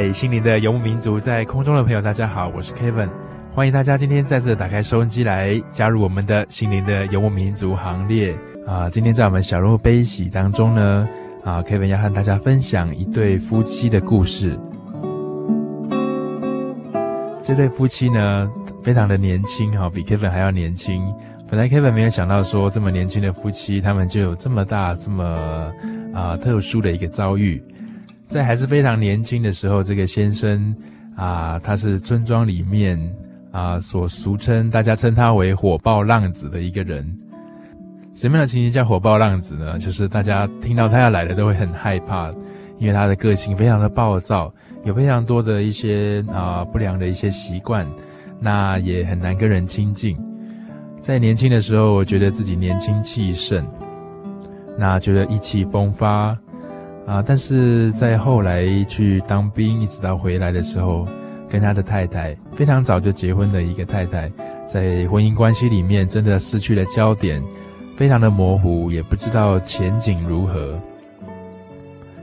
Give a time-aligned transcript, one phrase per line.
[0.00, 3.10] 嗨，心灵的游牧民族，在空中的朋友，大家好，我是 Kevin，
[3.54, 8.34] 欢迎大家今天再次打开收音机来加入我们的心灵的游牧民族行列
[8.66, 8.88] 啊！
[8.88, 11.06] 今天在我们小人物悲喜当中呢，
[11.44, 14.58] 啊，Kevin 要和大家分享一对夫妻的故事。
[17.42, 18.50] 这对夫妻呢，
[18.82, 21.02] 非常的年轻哈，比 Kevin 还要年轻。
[21.46, 25.70] 本来 Kevin 没有想到说，这么年轻的夫妻，他们就有这么大、这么
[26.14, 27.62] 啊特殊的一个遭遇。
[28.30, 30.72] 在还是非常年轻的时候，这个先生
[31.16, 32.96] 啊，他是村庄里面
[33.50, 37.04] 啊所俗称大家称他为火爆浪子的一个人。
[38.14, 39.76] 什么样的情形叫火爆浪子呢？
[39.80, 42.30] 就是大家听到他要来了都会很害怕，
[42.78, 44.54] 因为他的个性非常的暴躁，
[44.84, 47.84] 有非常多的一些啊不良的一些习惯，
[48.38, 50.16] 那也很难跟人亲近。
[51.00, 53.66] 在年轻的时候，我觉得自己年轻气盛，
[54.78, 56.38] 那觉得意气风发。
[57.10, 57.20] 啊！
[57.26, 61.08] 但是在后来去当兵，一直到回来的时候，
[61.48, 64.30] 跟他的太太非常早就结婚的一个太太，
[64.68, 67.42] 在婚姻关系里面真的失去了焦点，
[67.96, 70.80] 非常的模糊，也不知道前景如何。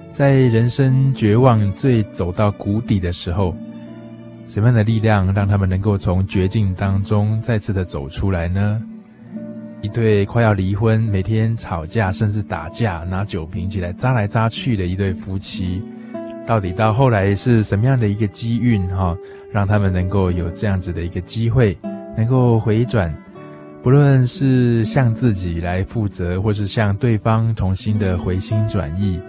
[0.09, 3.53] 在人生绝望最走到谷底的时候，
[4.45, 8.81] 什么样的力量让他们能够从绝境当中再次的走出来呢？
[9.81, 15.83] 一对快要离婚、每天吵架甚至打架、拿酒瓶起来砸来砸去的一对夫妻，
[16.47, 19.15] 到底到后来是什么样的一个机运哈，
[19.51, 21.77] 让他们能够有这样子的一个机会，
[22.17, 23.13] 能够回转，
[23.83, 29.19] 不论是向自己来负责，或是向对方重新的回心转意，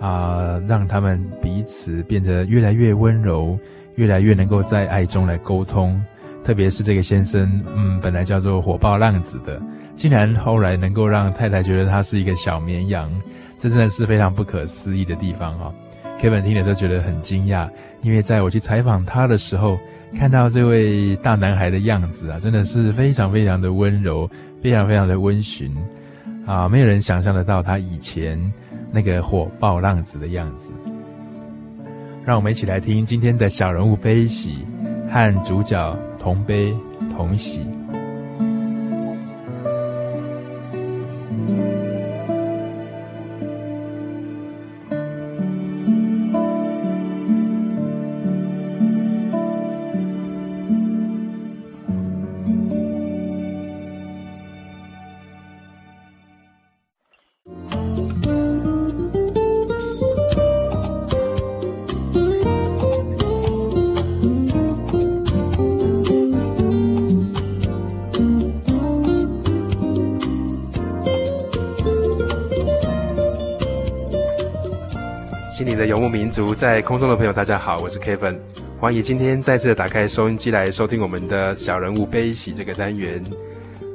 [0.00, 3.58] 啊，让他们彼此变得越来越温柔，
[3.96, 6.00] 越来越能够在爱中来沟通。
[6.48, 9.60] 特别是这个先生，嗯，本来叫做火爆浪子的。
[9.94, 13.12] 竟然后来能够让太太觉得他是一个小绵羊，
[13.58, 15.74] 这真的是非常不可思议的地方哦。
[16.18, 17.68] Kevin 听了都觉得很惊讶，
[18.00, 19.78] 因为在我去采访他的时候，
[20.18, 24.26] 看到这位大男孩的样子啊，真的是非常非常的温柔，
[24.62, 25.70] 非常非常的温驯
[26.46, 28.40] 啊，没有人想象得到他以前
[28.90, 30.72] 那个火爆浪子的样子。
[32.24, 34.60] 让我们一起来听今天的小人物悲喜，
[35.10, 35.94] 和主角
[36.28, 36.74] 同悲
[37.16, 37.77] 同喜。
[75.78, 78.36] 的游牧民族在空中的朋友，大家好，我是 Kevin，
[78.80, 83.22] 欢迎今天再次打开收音机来收听我们的小人物悲喜这个单元。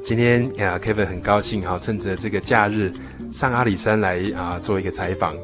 [0.02, 2.90] 今天呀，Kevin 很高兴哈，趁着这个假日
[3.34, 5.36] 上阿里山来啊做一个采访。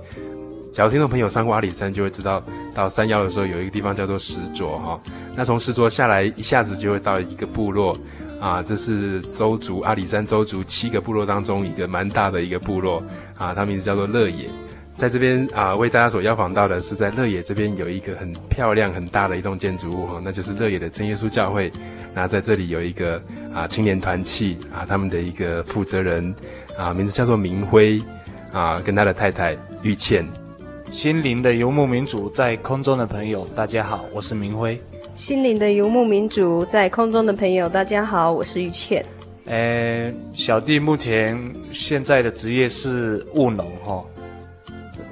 [0.74, 2.42] 假如听众朋友上过阿里山，就会知道
[2.74, 4.98] 到山腰的时候有一个地方叫做石卓哈。
[5.36, 7.94] 那从石卓下来，一下子就会到一个部落
[8.40, 13.04] 啊，这是周族阿里山周族七个部落当中一个蛮大的一个部落
[13.38, 14.50] 啊，它名字叫做乐野。
[15.00, 21.72] 在这边啊，为大家所邀访到的是在乐野这边有一个很漂亮、很大的一栋建筑物哈，那就是乐野的真耶稣教会。
[22.14, 23.22] 那在这里有一个
[23.54, 26.36] 啊青年团契啊，他们的一个负责人
[26.78, 27.98] 啊，名字叫做明辉
[28.52, 30.28] 啊，跟他的太太玉倩。
[30.92, 34.78] 心灵的游牧民族在空中的朋友，大家好，我是明辉。
[35.16, 39.06] 心灵的游牧民族在空中的朋友，大家好，我是玉倩。
[39.46, 41.40] 呃，小弟目前
[41.72, 44.04] 现在的职业是务农哈。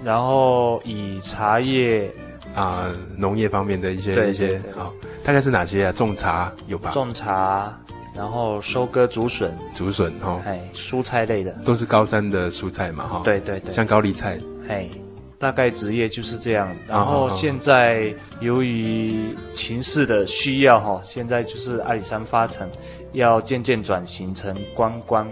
[0.08, 2.10] 然后以茶叶
[2.56, 5.92] 啊，农业方面的一些一些好，大概是哪些啊？
[5.92, 6.92] 种茶有吧？
[6.92, 7.78] 种茶，
[8.16, 13.22] 然后收割竹笋，竹笋哈，哎，蔬菜类的，都是高山的蔬菜嘛哈。
[13.26, 14.40] 对对对，像高丽菜，
[14.70, 14.88] 哎，
[15.38, 16.74] 大概职业就是这样。
[16.88, 22.70] 然后现在由于情势的需要哈，现在就是阿里山发展
[23.12, 25.30] 要渐渐转型成观光，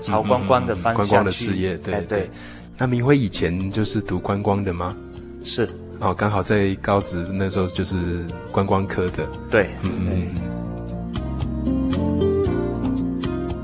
[0.00, 2.30] 朝观光的方向去，观光的事业，对对。
[2.78, 4.94] 那明辉以前就是读观光的吗？
[5.42, 5.68] 是
[5.98, 9.26] 哦，刚好在高职那时候就是观光科的。
[9.50, 10.26] 对，嗯嗯。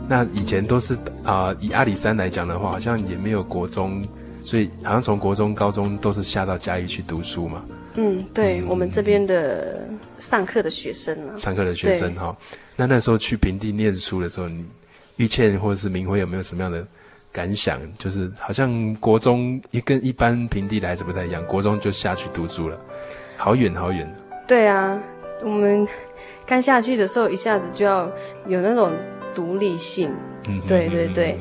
[0.08, 0.94] 那以前都是
[1.24, 4.02] 啊、呃，以阿里山来讲的话，好像也没有国中，
[4.42, 7.64] 所以好像从国中、高中都是下到嘉义去读书嘛。
[7.96, 9.86] 嗯，对，嗯、我们这边的
[10.16, 12.34] 上课的学生啊，上课的学生哈。
[12.76, 14.64] 那那时候去平地念书的时候，你
[15.16, 16.86] 玉倩或者是明辉有没有什么样的？
[17.32, 22.78] 感想就是，好像国中一跟一般平地的孩子不太一样，国中就下去读书了，
[23.36, 24.08] 好远好远。
[24.46, 25.00] 对啊，
[25.42, 25.88] 我们
[26.46, 28.10] 刚下去的时候，一下子就要
[28.46, 28.92] 有那种
[29.34, 30.12] 独立性。
[30.48, 31.38] 嗯，对对对，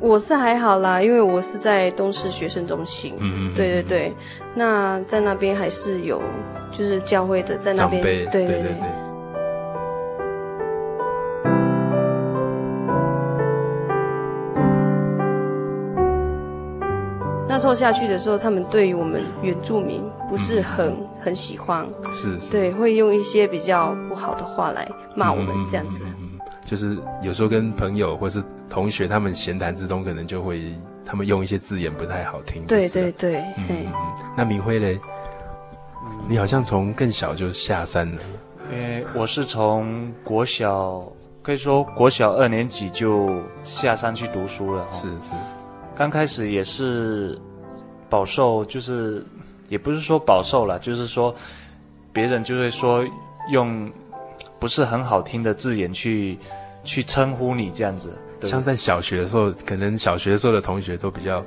[0.00, 3.14] 我是还好啦，因为我是在东市学生中心。
[3.18, 3.54] 嗯嗯。
[3.54, 4.12] 对对对，
[4.54, 6.22] 那在那边还是有，
[6.72, 8.02] 就是教会的在那边。
[8.02, 8.76] 对对对。
[8.80, 9.03] 那
[17.64, 26.04] 时候下去的时候，他们对于我们原住民不是很、嗯、很喜欢，是，是，对，会用一些比较不好的话来骂我们这样子。
[26.20, 30.74] 嗯，就是有时候跟朋友或是同学他们闲谈之中，可能就会
[31.06, 32.62] 他们用一些字眼不太好听。
[32.66, 33.92] 对对对，嗯，嗯，
[34.36, 35.00] 那明辉嘞，
[36.28, 38.22] 你好像从更小就下山了。
[38.70, 41.02] 因为我是从国小，
[41.40, 44.86] 可以说国小二年级就下山去读书了。
[44.90, 45.32] 是是。
[45.96, 47.38] 刚开始也是
[48.08, 49.24] 饱受，就是
[49.68, 51.34] 也不是说饱受了，就是说
[52.12, 53.04] 别人就会说
[53.50, 53.90] 用
[54.58, 56.38] 不是很好听的字眼去
[56.82, 58.16] 去称呼你这样子。
[58.42, 61.44] 像在小学的时候，可能小学的时候的同学都比较，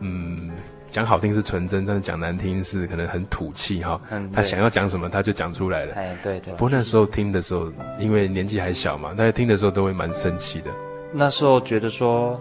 [0.00, 0.50] 嗯，
[0.90, 4.00] 讲好听是纯真，但是讲难听是可能很土气哈。
[4.10, 4.30] 嗯。
[4.32, 5.94] 他想要讲什么他就讲出来了。
[5.94, 6.52] 哎，对对。
[6.54, 10.70] 不过那时候听的时候，因为年纪还小嘛，大家听的时候都会蛮生气的。
[11.12, 12.40] 那时候觉得说。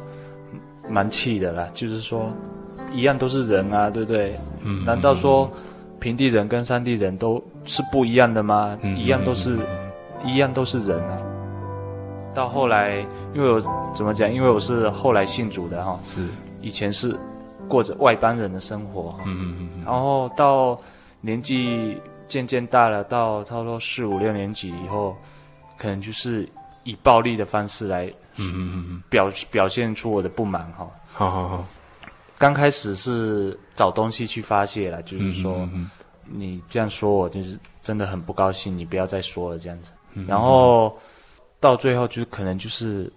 [0.90, 2.30] 蛮气的啦，就是说，
[2.94, 4.40] 一样都是人啊，对不对？
[4.62, 4.86] 嗯。
[4.86, 5.50] 难道说
[6.00, 8.78] 平地人跟山地人都是不一样的吗？
[8.82, 11.18] 嗯、一样都是，嗯、一样都是人啊。
[12.34, 13.60] 到后来，因为我
[13.94, 14.32] 怎么讲？
[14.32, 16.00] 因为我是后来信主的哈。
[16.04, 16.28] 是。
[16.62, 17.18] 以前是
[17.68, 19.16] 过着外邦人的生活。
[19.26, 19.84] 嗯嗯嗯。
[19.86, 20.78] 然后到
[21.22, 21.98] 年纪
[22.28, 25.16] 渐渐大了，到差不多四五六年级以后，
[25.78, 26.48] 可能就是
[26.84, 28.06] 以暴力的方式来。
[28.38, 30.90] 嗯嗯嗯嗯，表表现出我的不满哈。
[31.12, 31.66] 好好好，
[32.44, 35.92] 刚开始是找东西去发泄了，就是说，嗯嗯
[36.26, 39.92] 你这样说我就是真的很不高兴，你不要再说了这样子。
[40.16, 40.94] 嗯、然后
[41.62, 43.10] 到最后就可能就是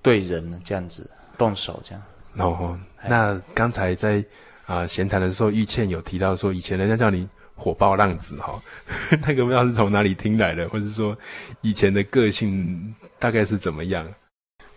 [0.00, 2.02] 对人这样子动手这样。
[2.38, 4.24] 哦，那刚才在
[4.64, 8.58] 啊闲谈的时候，玉倩有提到说，以前人家叫你火爆浪子哈，
[9.26, 11.14] 那个不知道是从哪里听来的，或者说
[11.60, 14.10] 以前的个性大概是怎么样？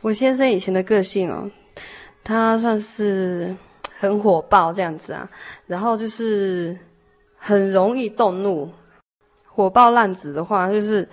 [0.02, 1.50] 我先生以前的个性哦，
[2.22, 3.56] 他算是
[4.04, 5.26] 很火爆这样子啊，
[5.66, 6.78] 然后就是
[7.38, 8.70] 很容易动怒。
[9.46, 11.08] 火爆浪子的话，就是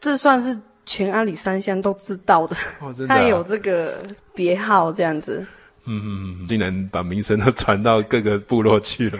[0.00, 5.46] 这算是全阿里山乡都知道的，哦的啊、他有这个别号这样子。
[5.86, 9.18] 嗯竟然把名声都传到各个部落去了。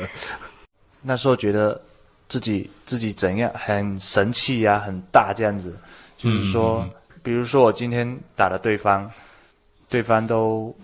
[1.01, 1.81] 那时候觉得
[2.27, 5.73] 自己自己怎样很神气啊，很大这样子，
[6.19, 6.81] 就是说。
[6.81, 6.91] 嗯
[7.25, 8.07] 比如说我今天
[8.37, 9.11] 打了对方，
[9.89, 10.77] 对方都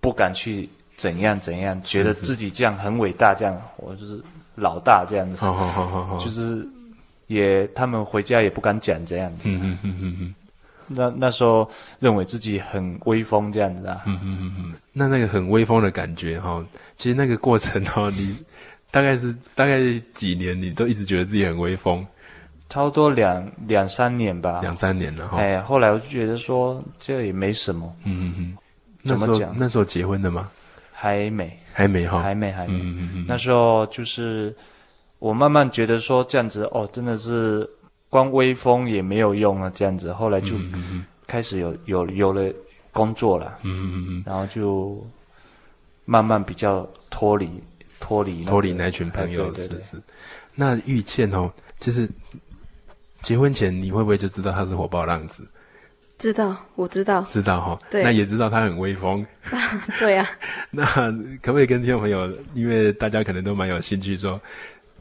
[0.00, 0.68] 不敢去
[1.00, 4.22] 怎样怎样，觉得自己这样很伟大，这样我就是
[4.54, 6.68] 老大这样子，好好好好好，就是
[7.26, 9.48] 也他们回家也不敢讲这样子。
[9.48, 10.34] 嗯嗯嗯嗯嗯。
[10.92, 14.02] 那那时候认为自己很威风这样子啊。
[14.04, 14.74] 嗯嗯嗯嗯。
[14.92, 16.62] 那那个很威风的感觉哈，
[16.96, 18.36] 其实那个过程哈，你
[18.90, 19.78] 大概是大概
[20.12, 22.06] 几年，你都一直觉得自己很威风。
[22.68, 25.38] 差不多两两三年吧，两三年了哈。
[25.38, 27.90] 哎，后来我就觉得说这也没什么。
[28.04, 28.56] 嗯嗯嗯。
[29.04, 29.54] 怎么讲？
[29.56, 30.50] 那时候结婚的吗？
[31.00, 32.74] 还没，还没哈，还没，还没。
[32.74, 33.24] 嗯嗯嗯。
[33.26, 34.54] 那时候就是
[35.18, 37.66] 我慢慢觉得说这样子哦，真的是
[38.10, 40.12] 光威风也没有用啊，这样子。
[40.12, 40.50] 后来就
[41.26, 42.52] 开始有有有了
[42.92, 45.02] 工作了，嗯嗯嗯，然后就
[46.04, 47.48] 慢慢比较脱离
[47.98, 49.96] 脱离脱离那群朋友，是是。
[50.54, 52.06] 那玉倩哦，就是
[53.22, 55.48] 结婚前你会不会就知道他是火爆浪子？
[56.20, 57.78] 知道，我知道，知道哈。
[57.90, 59.26] 对，那也知道他很威风。
[59.98, 60.28] 对呀、啊。
[60.70, 60.84] 那
[61.40, 64.38] 可不可以跟听众朋友，因为大家可能都蛮有兴趣说，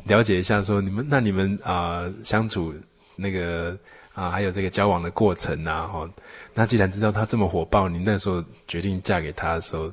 [0.06, 2.74] 了解一下说你们那你们啊、呃、相处
[3.18, 3.78] 那个
[4.14, 6.10] 啊还有这个交往的过程啊哈。
[6.54, 9.92] 那既然知道他这么火爆，你那时候决定嫁给他的时候，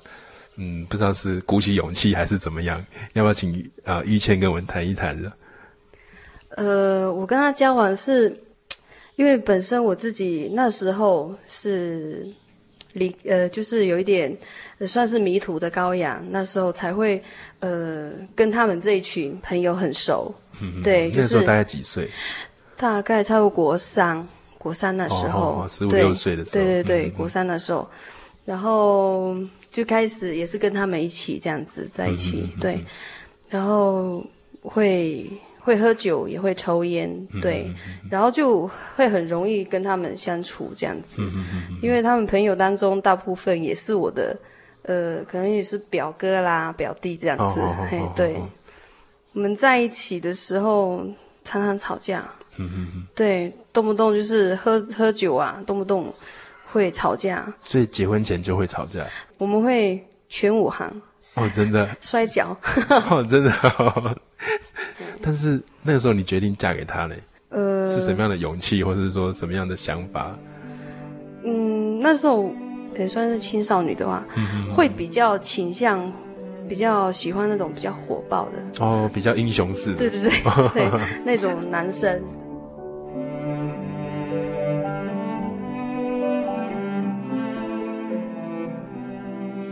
[0.55, 2.81] 嗯，不知道是鼓起勇气还是怎么样？
[3.15, 5.33] 要不要请啊玉倩跟我们谈一谈呢？
[6.51, 8.45] 呃，我跟他交往是。
[9.17, 12.27] 因为本身我自己那时候是
[12.93, 14.37] 离呃，就是有一点
[14.87, 17.23] 算是迷途的羔羊，那时候才会
[17.61, 20.35] 呃跟他们这一群朋友很熟。
[20.61, 22.09] 嗯，对，就是、那时候大概几岁？
[22.77, 24.27] 大概差不多国三，
[24.59, 26.65] 国三那时候，十五六岁的时候。
[26.65, 27.89] 对对对，嗯、国三那时候，
[28.45, 29.35] 然后
[29.73, 32.85] 就开始也是跟他们一起这样子在一起，嗯、对，
[33.49, 34.23] 然后
[34.61, 35.27] 会。
[35.67, 37.11] 会喝酒，也会抽烟，
[37.43, 37.69] 对，
[38.09, 41.21] 然后就会很容易跟他们相处这样子，
[41.83, 44.39] 因为他们朋友当中大部分也是我的，
[44.83, 48.49] 呃，可能也是表哥啦、表弟这样子，哦、嘿，对，哦、
[49.33, 51.05] 我们在一起的时候
[51.43, 52.25] 常常吵架，
[53.13, 56.15] 对，动不动就是喝喝酒啊，动不动
[56.71, 59.05] 会吵架，所以结婚前就会吵架，
[59.39, 61.03] 我们会全武行。
[61.35, 61.87] 哦，真的。
[62.01, 62.57] 摔跤。
[63.11, 64.17] 哦，真的、哦。
[65.27, 67.17] 但是那个时候你决定嫁给他呢？
[67.49, 70.39] 呃，是什么样的勇气，或者是说什么样的想法？
[71.43, 72.49] 嗯，那时候
[72.97, 74.25] 也算是青少女的话，
[74.71, 76.13] 会比较倾向，
[76.69, 80.31] 比较喜欢那种比较火爆的哦，比较英雄式的，对对对，
[80.73, 80.91] 对
[81.27, 82.23] 那种男生。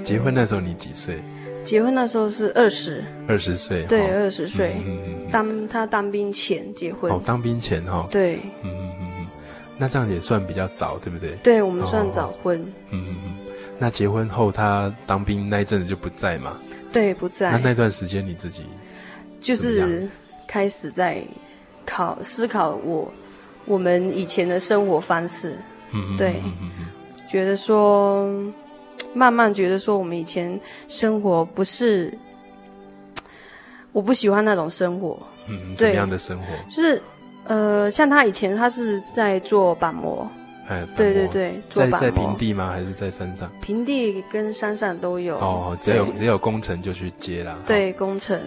[0.02, 1.22] 结婚那时候你几岁？
[1.64, 4.76] 结婚那时候是二十，二十岁，对，二十岁。
[4.84, 7.10] 嗯嗯，当他当兵前结婚。
[7.10, 8.06] 哦，当兵前哈。
[8.10, 8.36] 对。
[8.62, 9.26] 嗯嗯嗯嗯，
[9.78, 11.32] 那这样也算比较早，对不对？
[11.42, 12.60] 对，我们算早婚。
[12.90, 13.34] 嗯嗯嗯，
[13.78, 16.58] 那结婚后他当兵那一阵子就不在嘛？
[16.92, 17.50] 对，不在。
[17.50, 18.62] 那那段时间你自己
[19.40, 20.08] 就是
[20.46, 21.24] 开始在
[21.86, 23.12] 考思考我
[23.64, 25.56] 我们以前的生活方式。
[25.92, 26.42] 嗯嗯，对，
[27.28, 28.30] 觉得说。
[29.14, 32.12] 慢慢觉得说，我们以前生活不是，
[33.92, 35.18] 我不喜欢那种生活。
[35.48, 36.46] 嗯，怎么样的生活？
[36.68, 37.02] 就是，
[37.44, 40.28] 呃，像他以前他是在做板模。
[40.66, 41.98] 哎，对对对，做板模。
[41.98, 42.70] 在在平地吗？
[42.72, 43.50] 还是在山上？
[43.60, 45.36] 平地跟山上都有。
[45.38, 47.56] 哦，只要有只要有工程就去接啦。
[47.66, 48.40] 对，工程。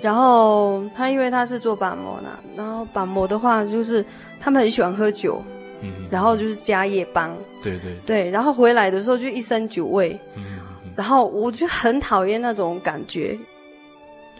[0.00, 4.04] 然后他因为他是做板模呢，然后板模的话就是
[4.40, 5.42] 他们很喜欢喝酒。
[5.82, 7.30] 嗯，然后就是加夜班，
[7.62, 10.60] 对对对，然后回来的时候就一身酒味，嗯，
[10.96, 13.36] 然后我就很讨厌那种感觉。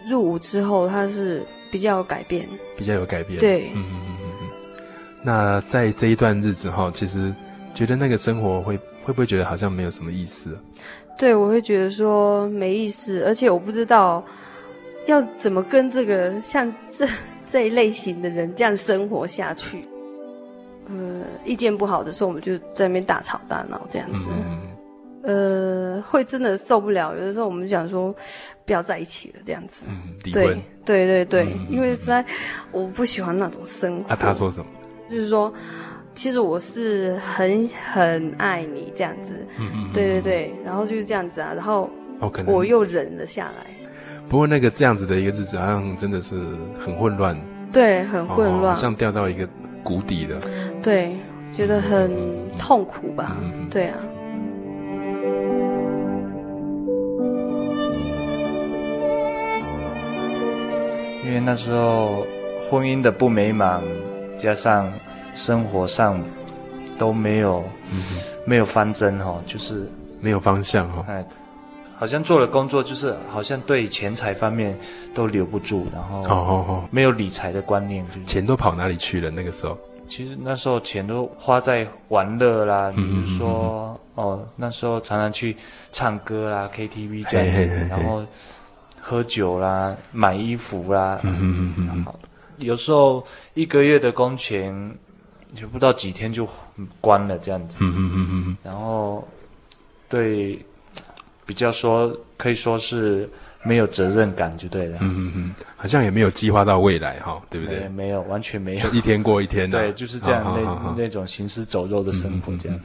[0.09, 2.45] 入伍之后，他是比较有改变，
[2.75, 4.49] 比较有改变，对，嗯嗯嗯嗯。
[5.23, 7.33] 那在这一段日子哈，其实
[7.73, 10.59] 觉得那个生活会会不会觉得好像没有什么意思啊？
[11.17, 14.21] 对，我会觉得说没意思，而且我不知道
[15.05, 17.07] 要怎么跟这个像这
[17.49, 19.85] 这一类型的人这样生活下去。
[20.87, 24.29] 呃，意见不好的时候，我们就在那边大吵大闹这样子。
[25.25, 27.13] 嗯、呃，会真的受不了。
[27.15, 28.13] 有的时候我们想说，
[28.65, 29.85] 不要在一起了这样子。
[29.87, 30.15] 嗯。
[30.31, 32.25] 对对对对，嗯、因为实在
[32.71, 34.13] 我不喜欢那种生活。
[34.13, 34.65] 啊，他说什么？
[35.09, 35.53] 就是说，
[36.13, 39.45] 其实我是很很爱你这样子。
[39.57, 39.89] 嗯嗯。
[39.93, 41.89] 对对对，然后就是这样子啊，然后
[42.45, 43.71] 我又忍了下来。
[43.71, 46.35] 哦、不过那个这样子的一个日子，好像真的是
[46.83, 47.37] 很混乱。
[47.71, 49.47] 对，很混乱，好像掉到一个。
[49.83, 50.39] 谷底的，
[50.81, 51.15] 对，
[51.55, 52.11] 觉得很
[52.57, 53.37] 痛苦吧？
[53.41, 53.97] 嗯、对啊。
[61.25, 62.25] 因为那时候
[62.69, 63.81] 婚姻的不美满，
[64.37, 64.91] 加上
[65.33, 66.21] 生活上
[66.97, 68.01] 都没有，嗯、
[68.45, 69.87] 没有方针哈，就是
[70.21, 71.03] 没有方向哈。
[71.07, 71.25] 哎，
[72.03, 74.77] 好像做了工作，就是好像对钱财方面
[75.15, 79.31] 都留不住，然后没有理财的观念，钱都跑哪里去了？
[79.31, 79.77] 那个时候。
[80.05, 83.95] 其实那时候钱都花在玩乐啦，比如说、嗯。
[83.95, 85.55] 嗯嗯、哦，那时候常常去
[85.93, 87.87] 唱歌啦，KTV 这样子，嘿嘿嘿嘿。
[87.87, 88.25] 然后
[88.99, 92.13] 喝酒啦，买衣服啦，嗯嗯嗯嗯，
[92.57, 94.93] 有时候一个月的工钱
[95.55, 96.45] 就不到几天就
[96.99, 99.25] 关了这样子，嗯嗯嗯嗯，然后
[100.09, 100.59] 对
[101.45, 103.29] 比较说可以说是
[103.63, 104.97] 没有责任感就对了。
[105.01, 107.87] 嗯嗯嗯，好像也没有计划到未来哈，对不对？
[107.89, 109.79] 没有，完全没有，一天过一天的。
[109.79, 112.79] 对，就是这样那那种行尸走肉的生活这样。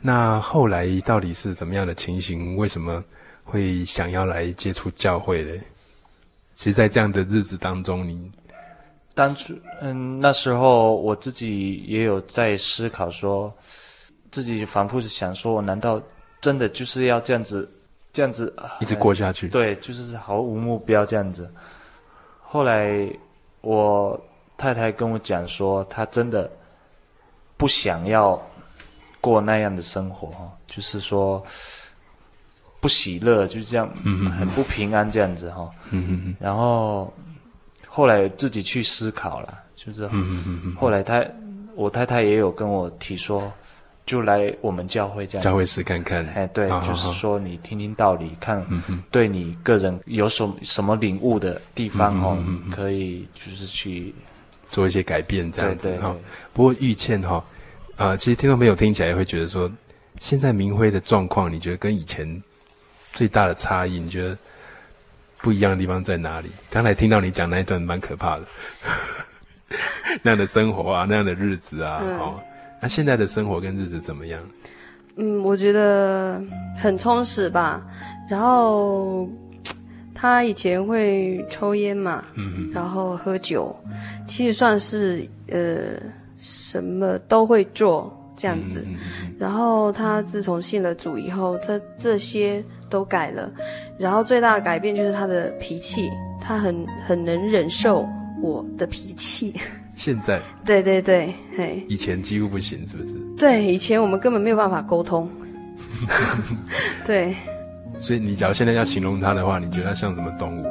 [0.00, 2.56] 那后来到底是怎么样的情形？
[2.56, 3.02] 为什么
[3.42, 5.52] 会想要来接触教会呢？
[6.54, 8.30] 其实，在这样的日子当中，你
[9.14, 13.54] 当初嗯，那时候我自己也有在思考说，说
[14.30, 16.00] 自己反复是想说，我难道
[16.44, 17.66] 真的就是要这样子，
[18.12, 19.48] 这样子一直过下去？
[19.48, 21.50] 对，就是毫无目标这样子。
[22.42, 23.10] 后来
[23.62, 24.22] 我
[24.58, 26.50] 太太跟我讲说，她真的
[27.56, 28.40] 不想要。
[29.24, 31.42] 过那样的生活哈，就是说
[32.78, 33.88] 不喜乐，就这样，
[34.38, 35.70] 很不平安这样子哈。
[36.38, 37.10] 然后
[37.88, 40.06] 后来自己去思考了，就是
[40.78, 41.24] 后来她
[41.74, 43.50] 我太太也有跟我提说，
[44.06, 45.44] 就来我们教会这样。
[45.44, 46.26] 教会试看看。
[46.34, 48.64] 哎，对，就是说你听听道理，看
[49.10, 52.38] 对你个人有什么什么领悟的地方哦，
[52.70, 54.14] 可以就是去
[54.70, 56.14] 做一些改变这样子哈。
[56.52, 57.44] 不过玉倩哈。
[57.96, 59.70] 啊、呃，其实听众朋友听起来也会觉得说，
[60.18, 62.42] 现在明辉的状况，你觉得跟以前
[63.12, 64.36] 最大的差异，你觉得
[65.38, 66.50] 不一样的地方在哪里？
[66.68, 68.42] 刚才听到你讲那一段蛮可怕的，
[70.22, 72.42] 那样的生活啊，那样的日子啊，嗯、哦，
[72.84, 74.46] 那现在的生活跟日子怎么样？
[75.16, 76.38] 嗯，我觉得
[76.76, 77.82] 很充实吧。
[78.28, 79.26] 然后
[80.14, 83.74] 他以前会抽烟嘛，嗯，然后喝酒，
[84.26, 85.98] 其实算是呃。
[86.38, 88.84] 什么都会做这样子，
[89.38, 93.50] 然后他自从信了主以后，他这些都改了，
[93.98, 98.06] 然后最大的改变就是他的脾气，他很很能忍受
[98.42, 99.54] 我的脾气。
[99.96, 100.40] 现在？
[100.64, 101.84] 对对对，嘿。
[101.88, 103.14] 以前几乎不行，是不是？
[103.38, 105.28] 对，以前我们根本没有办法沟通。
[107.06, 107.34] 对。
[107.98, 110.66] 所以你假如现在要形容它的话，你觉得它像什么动物？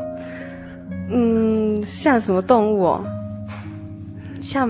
[1.12, 3.06] 嗯，像什么动物哦？
[4.42, 4.70] 像。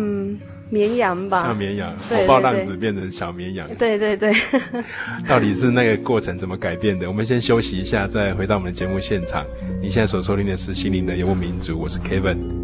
[0.69, 3.67] 绵羊吧，像绵羊，火爆浪子变成小绵羊。
[3.77, 4.33] 对对对，
[5.29, 7.07] 到底是那个过程怎么改变的？
[7.07, 9.46] 我们先休息一下，再回到我们的节目现场。
[9.79, 12.63] 你现在所收听的是《心灵的游牧民族》，我是 Kevin。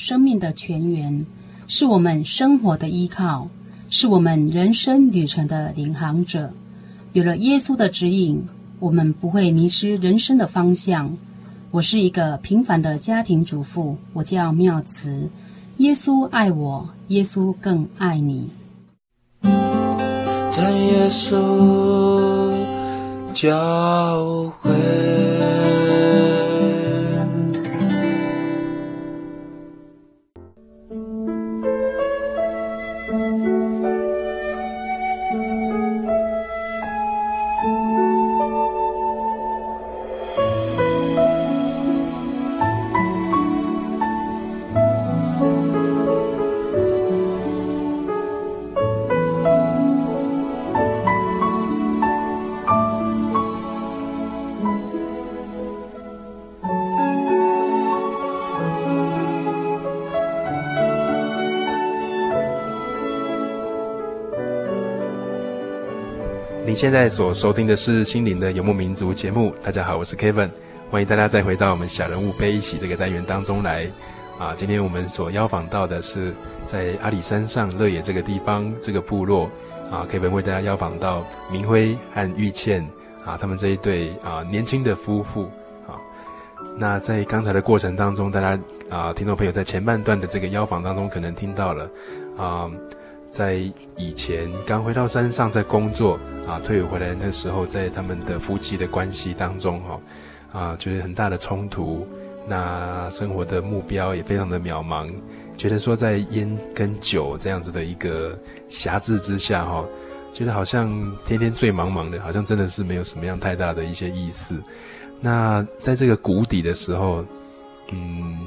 [0.00, 1.26] 生命的泉源，
[1.66, 3.46] 是我们生活的依靠，
[3.90, 6.50] 是我们人生旅程的领航者。
[7.12, 8.42] 有了耶稣的指引，
[8.78, 11.14] 我们不会迷失人生的方向。
[11.70, 15.28] 我是一个平凡的家庭主妇，我叫妙慈。
[15.76, 18.48] 耶稣爱我，耶稣更爱你。
[19.42, 22.50] 在耶稣
[23.34, 25.19] 教会。
[66.80, 69.54] 现在所收听的是《心灵的游牧民族》节目。
[69.62, 70.48] 大家好，我是 Kevin，
[70.90, 73.86] 欢迎大家再回到我们小人物悲一起这个单元当中来。
[74.38, 76.32] 啊，今天我们所邀访到的是
[76.64, 79.44] 在阿里山上乐野这个地方这个部落。
[79.90, 82.82] 啊，Kevin 为大家邀访到明辉和玉倩
[83.26, 85.42] 啊，他们这一对啊年轻的夫妇。
[85.86, 86.00] 啊，
[86.78, 91.90] 那在刚才的过程当中，大家啊听众朋友在前半段的这个邀访当中可能听到了
[92.38, 92.70] 啊。
[93.30, 93.62] 在
[93.96, 100.00] 以前刚回到山上在工作啊，退伍回来那时候，在他们的夫妻的关系当中哈，
[100.52, 102.04] 啊，觉得很大的冲突，
[102.48, 105.08] 那生活的目标也非常的渺茫，
[105.56, 108.36] 觉得说在烟跟酒这样子的一个
[108.68, 109.84] 挟制之下哈，
[110.34, 110.90] 觉得好像
[111.24, 114.56] 天天醉茫茫的，好像真的是没有什么样太大的一些意思。
[115.20, 117.24] 那在这个谷底的时候，
[117.92, 118.38] 嗯，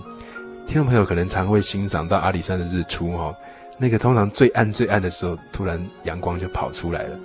[0.67, 3.33] 听众朋友可能常会欣赏到阿里山的日出哈。
[3.77, 7.19] 那个通常最暗最暗的时候，突然阳光就跑出来了。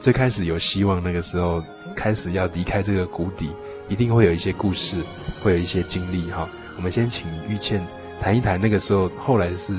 [0.00, 1.62] 最开始有希望，那个时候
[1.94, 3.50] 开始要离开这个谷底，
[3.88, 4.96] 一定会有一些故事，
[5.42, 6.48] 会有一些经历哈。
[6.76, 7.86] 我们先请玉倩
[8.20, 9.76] 谈一谈那个时候，后来是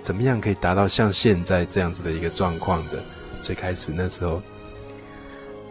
[0.00, 3.02] 怎么样可以达到像现在这样子的一个状况的？
[3.42, 4.40] 最开始那时候，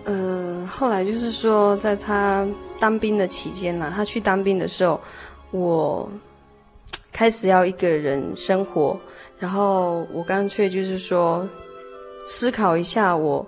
[0.06, 2.46] 呃，后来就是说，在他
[2.80, 5.00] 当兵的期间呢，他去当兵的时候，
[5.52, 6.10] 我
[7.12, 9.00] 开始要一个人生活。
[9.39, 11.47] 然后我干脆就是说，
[12.26, 13.45] 思考一下我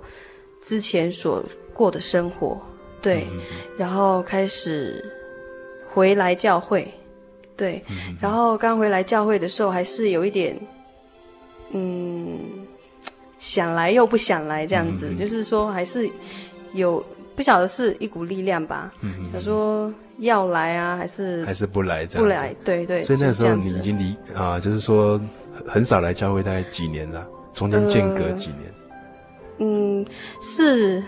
[0.61, 2.61] 之前所过的生活，
[3.01, 3.39] 对，嗯、
[3.75, 5.03] 然后开始
[5.89, 6.87] 回来教会，
[7.57, 10.55] 对，嗯、然后刚回来教会的时候还是有一点，
[11.71, 12.39] 嗯，
[13.39, 16.07] 想来又不想来这样子，嗯、就是说还是
[16.73, 17.03] 有
[17.35, 23.01] 不晓得是一股力量吧，嗯，想说要来啊，还是还是不来这样，不来，对对。
[23.01, 25.19] 所以那时候你已经离啊，就是说。
[25.67, 27.27] 很少来教会，大概几年了？
[27.53, 28.71] 中间间隔几年？
[29.57, 30.05] 呃、嗯，
[30.39, 31.03] 是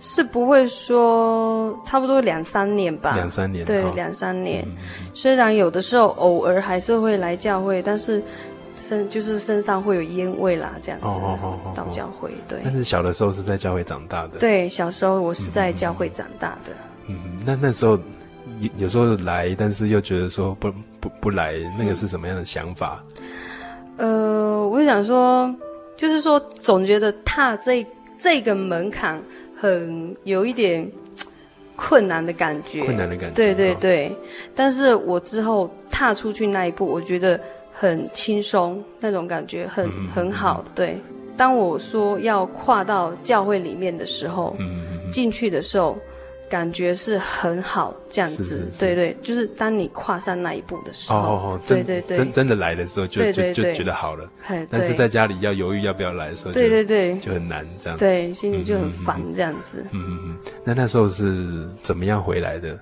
[0.00, 3.14] 是不会说差不多两三年吧？
[3.16, 4.62] 两三年，对，两三年。
[4.68, 4.76] 嗯、
[5.12, 8.22] 虽然有的时候偶尔还是会来教会，但是
[8.76, 11.06] 身就是身上会有烟味啦，这样子。
[11.06, 11.72] 哦哦哦哦。
[11.74, 12.60] 到教会，对。
[12.62, 14.38] 但是小的时候是在教会长大的。
[14.38, 16.72] 对，小时候我是在教会长大的。
[17.08, 17.98] 嗯，那那时候
[18.60, 23.02] 有有时候来，但是又觉得说不不不来，那个是什么样的想法？
[23.18, 23.24] 嗯
[23.98, 25.54] 呃，我想说，
[25.96, 27.84] 就是说，总觉得踏这
[28.16, 29.20] 这个门槛
[29.54, 30.90] 很有一点
[31.76, 32.84] 困难的感觉。
[32.84, 33.34] 困难的感觉。
[33.34, 34.12] 对对对，哦、
[34.54, 37.38] 但是我之后踏出去那一步，我觉得
[37.72, 40.64] 很轻松，那种感觉很、嗯、很好。
[40.74, 40.96] 对，
[41.36, 45.98] 当我说要跨到教会里面的时候，嗯、进去的时候。
[46.48, 54.28] 感觉是很好，这样子，是是是对对，就是当你跨上那一步的时候，哦对对对，真真的来的时候就，就就就觉得好了。
[54.70, 59.84] 但是在家里要犹豫要不要来的时候，对对对，就很难这样子，对，心里就很烦这样子。
[59.92, 60.36] 嗯嗯嗯。
[60.64, 62.78] 那那时候是怎么样回来的？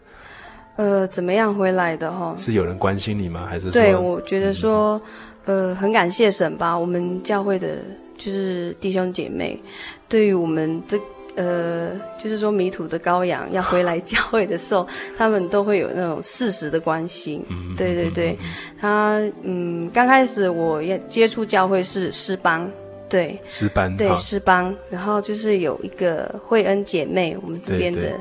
[0.77, 2.35] 呃，怎么样回来的哈？
[2.37, 3.47] 是有人关心你吗？
[3.49, 5.01] 还是说对，我觉得说，
[5.47, 7.79] 呃，很感谢神吧，我们教会的
[8.17, 9.61] 就是弟兄姐妹，
[10.09, 10.99] 对于我们的。
[11.37, 17.45] 呃，就是说迷途的羔羊要回来 教会的时候，他们都会有那种事实的关心。
[17.51, 18.39] 嗯，对对对，
[18.81, 22.69] 他嗯，刚开始我也接触教会是诗班，
[23.09, 28.01] 对，诗班，对诗班，然后就是有一个惠恩姐妹，我们这边的。
[28.01, 28.21] 对对。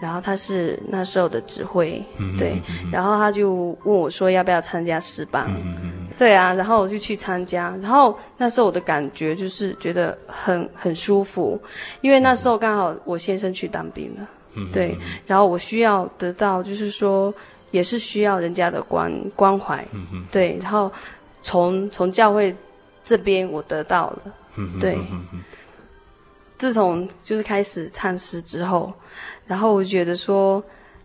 [0.00, 11.60] 然后她是那时候的指挥，嗯、对，嗯、然后她就问我说要不要参加诗班，嗯、对啊，然后我就去参加，然后那时候我的感觉就是觉得很很舒服，
[12.00, 17.34] 因为那时候刚好我先生去当兵了，嗯、对，然后我需要得到就是说
[17.72, 20.92] 也是需要人家的关关怀，嗯、对，然后
[21.42, 22.54] 从从教会
[23.08, 24.22] 这边我得到了，
[24.56, 24.98] 嗯、对，
[26.58, 28.92] 自从就是开始唱诗之后。
[29.46, 30.62] 然后我觉得说，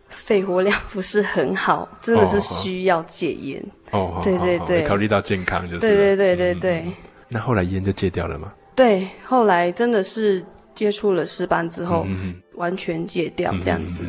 [0.10, 3.64] 肺活量不是很好， 真的是需要戒烟。
[3.92, 5.80] 哦，对对对，考虑到健康就是。
[5.80, 6.94] 对对对对对。
[7.30, 8.54] 那后来烟就戒掉了吗？
[8.76, 10.44] 对，后来真的是
[10.76, 12.06] 接触了诗班之后，
[12.56, 14.06] 完全戒掉这样子。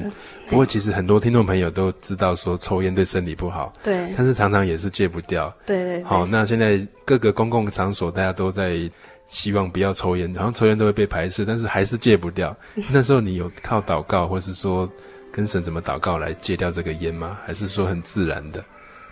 [0.49, 5.55] 不过其实很多听众朋友都知道说抽烟对身体不好，对，但是常常也是戒不掉。
[5.67, 6.03] 对对。
[6.05, 8.91] 好，那现在各个公共场所大家都在。
[9.27, 12.55] 希望不要抽烟，好像抽烟都会被排斥，但是还是戒不掉。
[12.93, 14.89] 那时候你有靠祷告，或是说
[15.33, 17.39] 跟神怎么祷告来戒掉这个烟吗？
[17.43, 18.63] 还是说很自然的？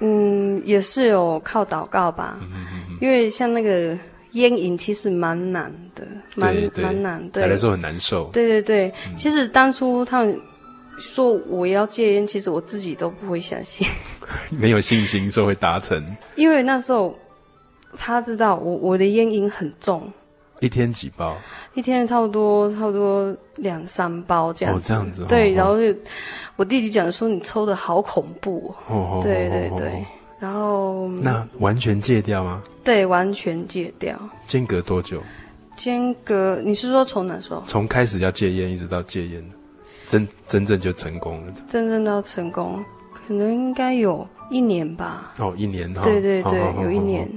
[0.01, 2.37] 嗯，也是有靠祷告吧。
[2.43, 3.97] 嗯哼哼哼，因为像那个
[4.33, 7.29] 烟瘾其实蛮难的，蛮蛮难。
[7.31, 8.31] 对，来的时候很难受。
[8.33, 10.41] 对对对，嗯、其实当初他们
[10.99, 13.87] 说我要戒烟，其实我自己都不会相信，
[14.51, 16.05] 没有信心说会达成。
[16.37, 17.17] 因为那时候。
[17.95, 20.11] 他知道我我的烟瘾很重，
[20.61, 21.37] 一天几包？
[21.75, 24.81] 一天差不多差不多两三包这样子。
[24.81, 25.27] 哦，这样子。
[25.29, 25.95] 对，然后就
[26.57, 28.75] 我弟弟讲说你抽的好恐怖。
[28.89, 29.21] 哦。
[29.23, 30.03] 对对对。
[30.43, 31.09] 然后。
[31.09, 32.61] 那完全戒掉吗？
[32.83, 34.19] 对，完全戒掉。
[34.47, 35.23] 间隔多久？
[35.77, 37.63] 间隔，你是说从哪时候？
[37.67, 39.43] 从开始要戒烟一直到戒烟，
[40.09, 41.53] 真真正就成功了。
[41.69, 45.33] 真正到成功，可能应该有一年吧。
[45.39, 46.03] 哦，一年哈。
[46.03, 47.29] 对对对，有一年。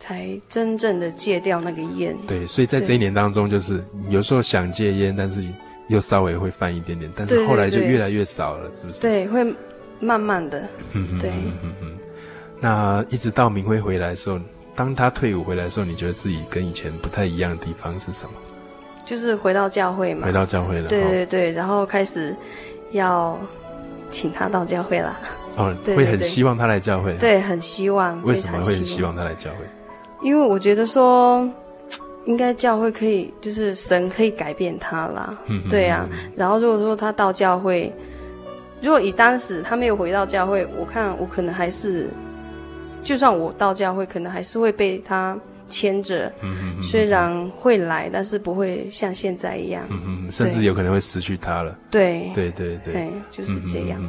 [0.00, 2.14] 才真正的戒掉那个烟。
[2.26, 5.42] 对，所以在这一年当中，就是有时候想戒烟，但是
[5.88, 9.00] 又稍微会犯一点点，但是后来就越来越少了，是不是？
[9.00, 9.42] 对，会
[10.00, 10.68] 慢慢的。
[10.92, 11.30] 嗯对。
[11.30, 11.98] 嗯嗯嗯。
[12.60, 14.38] 那一直到明辉回来的时候，
[14.74, 18.32] 当他退伍回来的时候，你觉得自己跟以前不太一样的地方是什么？
[19.04, 20.26] 就是回到教会嘛。
[20.26, 20.88] 回到教会了。
[20.88, 22.34] 对对对，然后开始
[22.92, 23.38] 要
[24.10, 25.18] 请他到教会了。
[25.56, 27.12] 哦， 会很希望他来教会。
[27.14, 28.20] 对，很希望。
[28.24, 29.58] 为什么会很希望他来教会？
[30.22, 31.46] 因为我觉得说，
[32.24, 35.36] 应该教会可以，就是神可以改变他啦。
[35.46, 36.08] 嗯，对啊。
[36.34, 37.92] 然后如果说他到教会，
[38.80, 42.08] 如果以当时他没有回到教会，我看我可能还是，
[43.04, 45.38] 就算我到教会，可能还是会被他
[45.68, 46.32] 牵着。
[46.42, 49.86] 嗯，虽然会来，但是不会像现在一样。
[49.90, 51.78] 嗯，甚至有可能会失去他了。
[51.90, 52.30] 对。
[52.34, 52.94] 对对对。
[52.94, 54.02] 对，就是这样。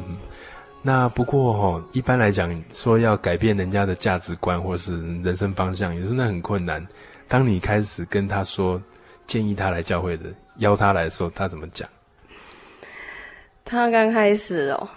[0.82, 6.84] 那不过哦，一般来讲，说要改变人家的价值观或是人生方向，也是那很困难。
[7.28, 8.80] 当你开始跟他说
[9.26, 10.26] 建议他来教会的，
[10.58, 11.88] 邀他来的时候，他怎么讲？
[13.64, 14.88] 他刚开始哦，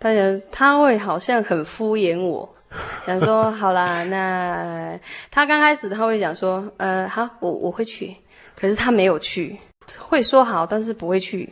[0.00, 2.48] 他讲他会好像很敷衍我，
[3.06, 4.98] 想说好啦，那
[5.30, 8.14] 他刚开始他会讲说，呃，好，我我会去，
[8.56, 9.58] 可是他没有去，
[9.98, 11.48] 会说好，但是不会去。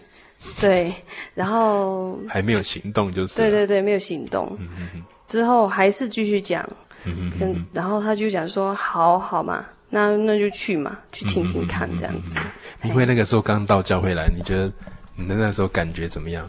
[0.60, 0.94] 对，
[1.34, 4.54] 然后还没有行动，就是对对对，没有行动。
[4.60, 6.62] 嗯哼哼，之后还是继续讲，
[7.04, 12.36] 嗯哼哼，跟然后他就讲说：“好好嘛，那那就去嘛，去听听看这样子。”
[12.82, 14.70] 你会那个时候刚到教会来，你觉得
[15.16, 16.48] 你的那时候感觉怎么样？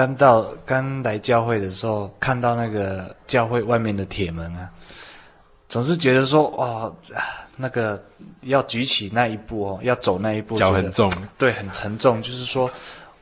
[0.00, 4.70] 刚到刚来教会的时候，看到那个教会外面的铁门啊，
[5.68, 6.92] 总是觉得说哇。
[7.62, 8.02] 那个
[8.40, 12.22] 要举起那一步哦，要走那一步，脚很重，对，很沉重。
[12.22, 12.70] 就是说，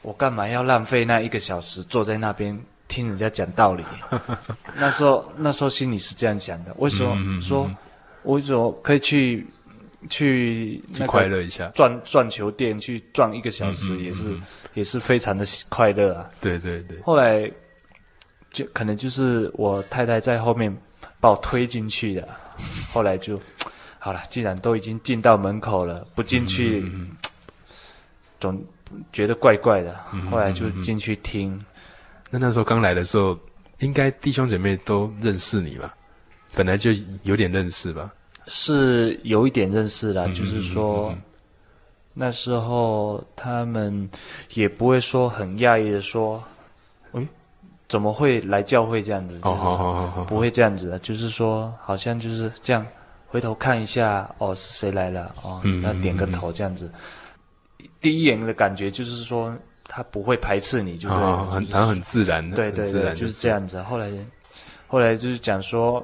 [0.00, 3.84] 我干嘛要浪费那一个小时坐在那边听人家讲道理？
[4.78, 6.72] 那时候，那时候心里是这样想的。
[6.78, 7.68] 为什么、嗯、说，
[8.22, 9.44] 为什么可以去
[10.08, 11.68] 去去快乐一下？
[11.74, 14.42] 转转球店去转一个小时，也是、嗯、
[14.74, 16.30] 也是非常的快乐啊。
[16.40, 17.00] 对对对。
[17.02, 17.50] 后来
[18.50, 20.74] 就可能就是我太太在后面
[21.20, 22.28] 把我推进去的，
[22.92, 23.40] 后来就。
[24.00, 26.88] 好了，既然都已经进到门口了，不进去，
[28.38, 28.64] 总
[29.12, 29.98] 觉得怪怪的。
[30.12, 31.52] 嗯、后来就进去听。
[31.52, 31.64] 嗯、
[32.30, 33.36] 那那时候刚来的时候，
[33.80, 35.96] 应该弟兄姐妹都认识你吧？
[36.54, 36.92] 本来就
[37.24, 38.14] 有点认识吧？
[38.48, 41.22] 是有一点认识啦，嗯、就是说、嗯、
[42.14, 44.10] 那时候他们
[44.54, 46.42] 也不会说很讶异的说
[47.12, 47.24] ：“哎，
[47.86, 52.84] 怎么会来教会这样子？”哦，好好好好，不会这样子的，就是说好像就是这样。
[53.30, 55.34] 回头看一下，哦，是谁来了？
[55.42, 56.90] 哦，那点个头这样子。
[57.78, 63.82] 嗯、第一眼的感觉就是说，他不会排斥你，就对，哦、很他很自然的，对对对，就是、就是这样子。
[63.82, 64.10] 后来，
[64.86, 66.02] 后来就是讲说，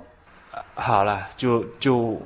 [0.75, 2.21] 好了，就就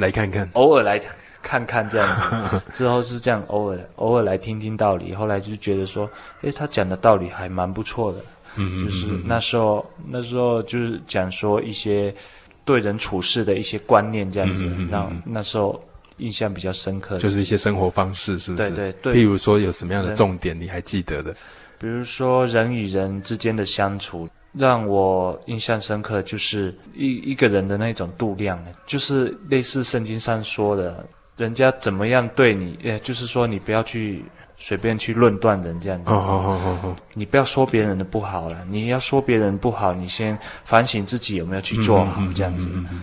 [0.00, 1.00] 来看看，偶尔来
[1.42, 2.60] 看看这样子。
[2.72, 5.14] 之后是这样，偶尔 偶尔来听听道理。
[5.14, 6.10] 后来就觉得说，
[6.40, 8.18] 诶，他讲的道理还蛮不错的。
[8.56, 12.12] 嗯，就是那时候那时候就是讲说一些。
[12.62, 15.82] 对人处事的一些观念，这样子，让、嗯、那时候
[16.18, 17.18] 印象比较深刻。
[17.18, 18.70] 就是一些生活方式，是不是？
[18.70, 19.14] 对对对。
[19.14, 21.34] 譬如说，有什么样的重点你还记得的？
[21.80, 34.24] 比如说，人与人之间的相处，让我印象深刻，就是一一个人的那种度量，就是类似圣经上说的，人家怎么样对你，也，就是说你不要去。
[34.62, 36.96] 随便去论断人这样子，oh, oh, oh, oh, oh.
[37.14, 38.62] 你不要说别人的不好了。
[38.68, 42.68] 你要说别人不好，你先反省自己有没有去做好这样子。
[42.68, 43.00] Mm hmm.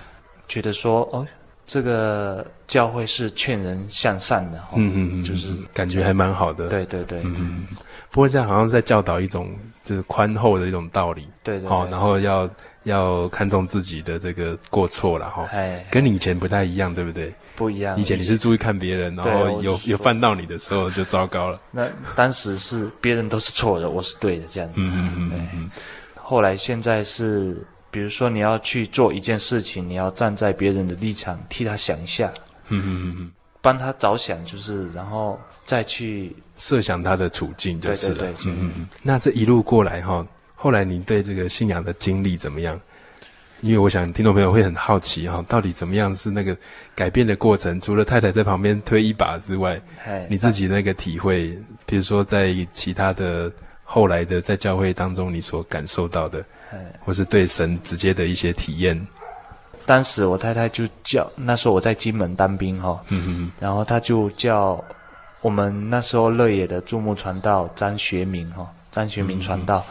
[0.48, 1.26] 觉得说哦，
[1.68, 6.70] 这个教会是劝人向善的，嗯嗯嗯，就是感觉还蛮好的。
[6.70, 7.68] 对对对，嗯，
[8.10, 9.54] 不过这样好像在教导一种
[9.84, 11.28] 就是宽厚的一种道理。
[11.44, 12.50] 对对，好，然后要
[12.84, 15.46] 要看重自己的这个过错了哈。
[15.52, 17.34] 哎，跟你以前不太一样，对不对？
[17.58, 18.00] 不一样。
[18.00, 21.60] 以前你是注意看别人，然后有有犯到你的时候就糟糕了。
[21.72, 24.76] 那当时是别人都是错的，我是对的，这样子。
[24.78, 25.72] 嗯嗯嗯嗯嗯。
[26.16, 27.58] 后来现在是，
[27.90, 32.32] 比如说你要去做一件事情，你要站在别人的立场替他想一下。
[32.70, 33.32] 嗯嗯嗯嗯。
[33.62, 38.16] 帮他着想，就是然后再去设想他的处境，就是了。
[38.16, 38.52] 对对对。
[38.52, 38.88] 嗯嗯。
[39.02, 42.80] 那这一路过来哈，后来你对这个信仰的经历怎么样？
[43.62, 46.56] 因为我想听众朋友会很好奇哈，到底怎么样是那个
[46.94, 47.82] 改变的过程？
[47.82, 49.82] 除了太太在旁边推一把之外，
[50.30, 53.52] 你自己那个体会，比如说在其他的
[53.84, 56.46] 后来的在教会当中你所感受到的，
[57.00, 59.08] 或是对神直接的一些体验。
[59.86, 64.84] 当时我太太就叫，那时候我在金门当兵哈，嗯嗯，然后他就叫
[65.42, 69.86] 我们那时候乐野的注目传道张学明哈，张学明传道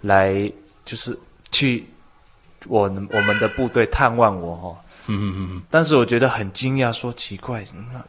[0.00, 0.50] 来
[0.84, 1.18] 就是
[1.50, 1.86] 去。
[2.68, 4.84] 我我们的部队探望我哈。
[5.08, 5.62] 嗯嗯嗯嗯。
[5.68, 8.00] 但是我觉得很惊讶，说奇怪，那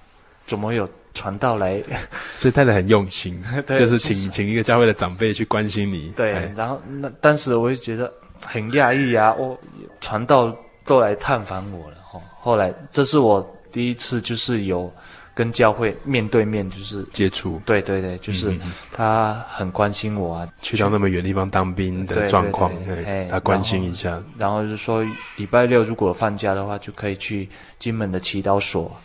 [0.45, 1.81] 怎么有传道来？
[2.35, 6.11] 所以太太很用心， 就是请请一个教会的长辈去关心你。
[6.15, 9.57] 对，哎、然后那当时我就觉得很讶异啊，我
[10.01, 12.19] 传道都来探访我了哈。
[12.39, 14.91] 后来这是我第一次就是有。
[15.35, 18.55] 跟教会面对面就是接触，对对对，就是
[18.91, 20.47] 他很关心我啊。
[20.61, 24.21] 去到那么远地方当兵的状况，对，他关心一下。
[24.37, 25.03] 然后就说
[25.35, 27.49] 礼拜六如果放假的话，就可以去
[27.79, 28.95] 金门的祈祷所，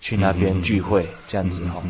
[0.00, 1.82] 去那边聚会这样子哈。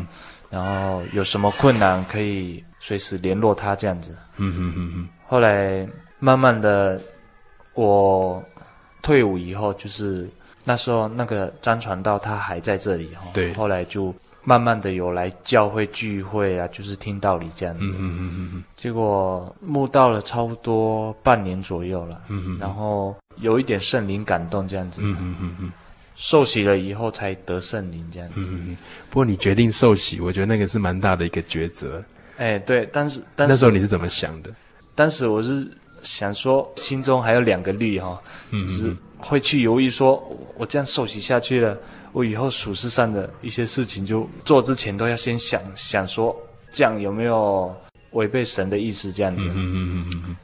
[0.49, 4.15] 然后有什么困难可以随时联络他这样子。
[4.37, 5.07] 嗯哼哼哼。
[5.27, 5.87] 后来
[6.19, 7.01] 慢慢的，
[7.73, 8.43] 我
[9.01, 10.29] 退伍以后就是。
[10.65, 17.81] 那时候那个张传道他还在这里哈，对，后来就慢慢的有来教会聚会啊，就是听道理这样子。
[17.81, 18.63] 嗯嗯嗯嗯。
[18.75, 22.57] 结果慕到了差不多半年左右了，嗯嗯。
[22.59, 25.01] 然后有一点圣灵感动这样子。
[25.03, 25.71] 嗯嗯嗯嗯。
[26.21, 28.35] 受洗了以后才得圣灵这样子。
[28.37, 28.77] 嗯嗯。
[29.09, 32.03] 不过你决定受洗，我觉得那个是蛮大的一个抉择。
[32.35, 34.53] 哎，对，但是但是那时候你是怎么想的？
[34.95, 35.65] 当时我是
[36.03, 38.77] 想说，心中还有两个虑哈，嗯嗯。
[38.77, 40.21] 就是会去犹豫说，
[40.57, 41.77] 我这样受洗下去了，
[42.11, 46.35] 我以后属事上的一些事情，就做之前都要先想想说，
[46.69, 47.73] 这样有没有
[48.11, 49.41] 违背神的意思这样子。
[49.41, 50.35] 嗯嗯嗯嗯。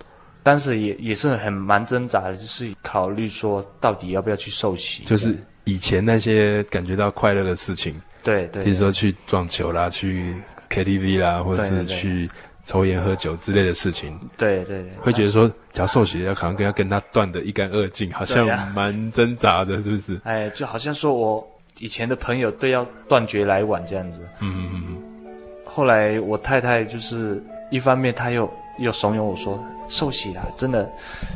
[0.41, 5.03] 当时也也是很蛮挣扎的，就是考虑说，到底要不要去受洗。
[5.03, 10.34] 就是以前那些感觉到快乐的事情，对对，比如说去撞球啦，去
[10.69, 12.30] KTV 啦，或者是去。
[12.67, 20.19] 抽烟喝酒之类的事情，对对对，会觉得说，只要受洗要好像跟要跟他断得一干二净，好像蛮挣扎的，是不是？
[20.23, 21.47] 哎，就好像说我
[21.78, 24.19] 以前的朋友都要断绝来往这样子。
[24.39, 25.32] 嗯嗯嗯嗯。
[25.63, 30.89] 后来我太太就是一方面，她又又怂恿我说，受洗啦，真的，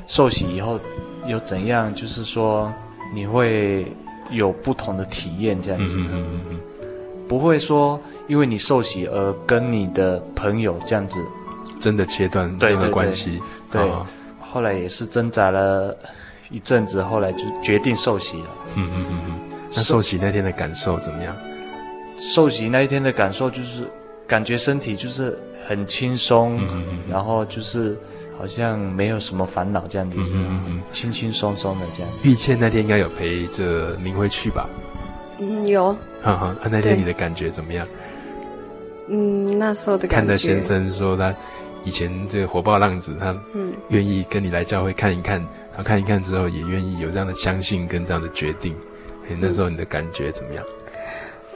[0.08, 0.80] 受洗以后
[1.28, 2.74] 有怎样，就是说
[3.14, 3.86] 你会
[4.32, 5.96] 有不同的体验这样子。
[5.98, 6.60] 嗯嗯嗯嗯。
[7.28, 11.24] 不会说，因为你受洗而跟你的朋友这样子，
[11.80, 13.40] 真的切断任何关系。
[13.72, 13.82] 对，
[14.40, 15.96] 后来也是挣扎了
[16.50, 18.48] 一阵子，后来就决定受洗了。
[18.76, 19.40] 嗯嗯嗯嗯。
[19.76, 21.36] 那受洗那天的感受怎么样？
[22.18, 23.88] 受洗那一天的感受就是，
[24.28, 25.38] 感觉身体就是
[25.68, 26.60] 很轻松，
[27.08, 27.96] 然后就是
[28.40, 32.12] 好像没有什么烦恼这样子，嗯嗯嗯，轻轻松松的这样。
[32.24, 34.68] 玉倩那天应该有陪着明辉去吧？
[35.40, 35.92] 嗯，有。
[36.24, 37.86] 哈哈，那天你的感觉怎么样？
[39.10, 40.16] 嗯，那时候的感觉。
[40.16, 41.36] 看到先生说他
[41.84, 45.40] 以前这个火爆浪子，他嗯愿意跟你来教会看一看，
[45.72, 48.74] 然后看一看之后也愿意有这样的相信跟这样的决定。
[49.40, 50.64] 那时候你的感觉怎么样？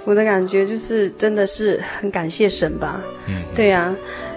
[0.05, 3.01] 我的感觉就是真的是很感谢神吧。
[3.27, 3.95] 嗯，对呀，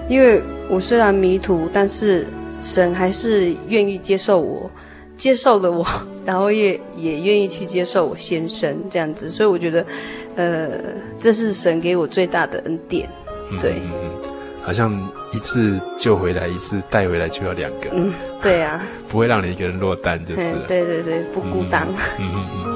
[0.09, 2.27] 因为我虽然迷途，但是
[2.61, 4.71] 神还是愿意接受我。
[5.17, 5.83] 接受了我，
[6.27, 9.87] 然后也也愿意去接受我先生这样子，所以我觉得，
[10.37, 10.69] 呃，
[11.19, 13.09] 这是神给我最大的恩典，
[13.59, 14.11] 对，嗯嗯嗯，
[14.63, 14.93] 好像
[15.33, 21.89] 一次救回来，一次带回来就要两个，嗯，对呀， 不会让你一个人落单就是了，对对对，不孤单，
[22.21, 22.76] 嗯嗯嗯。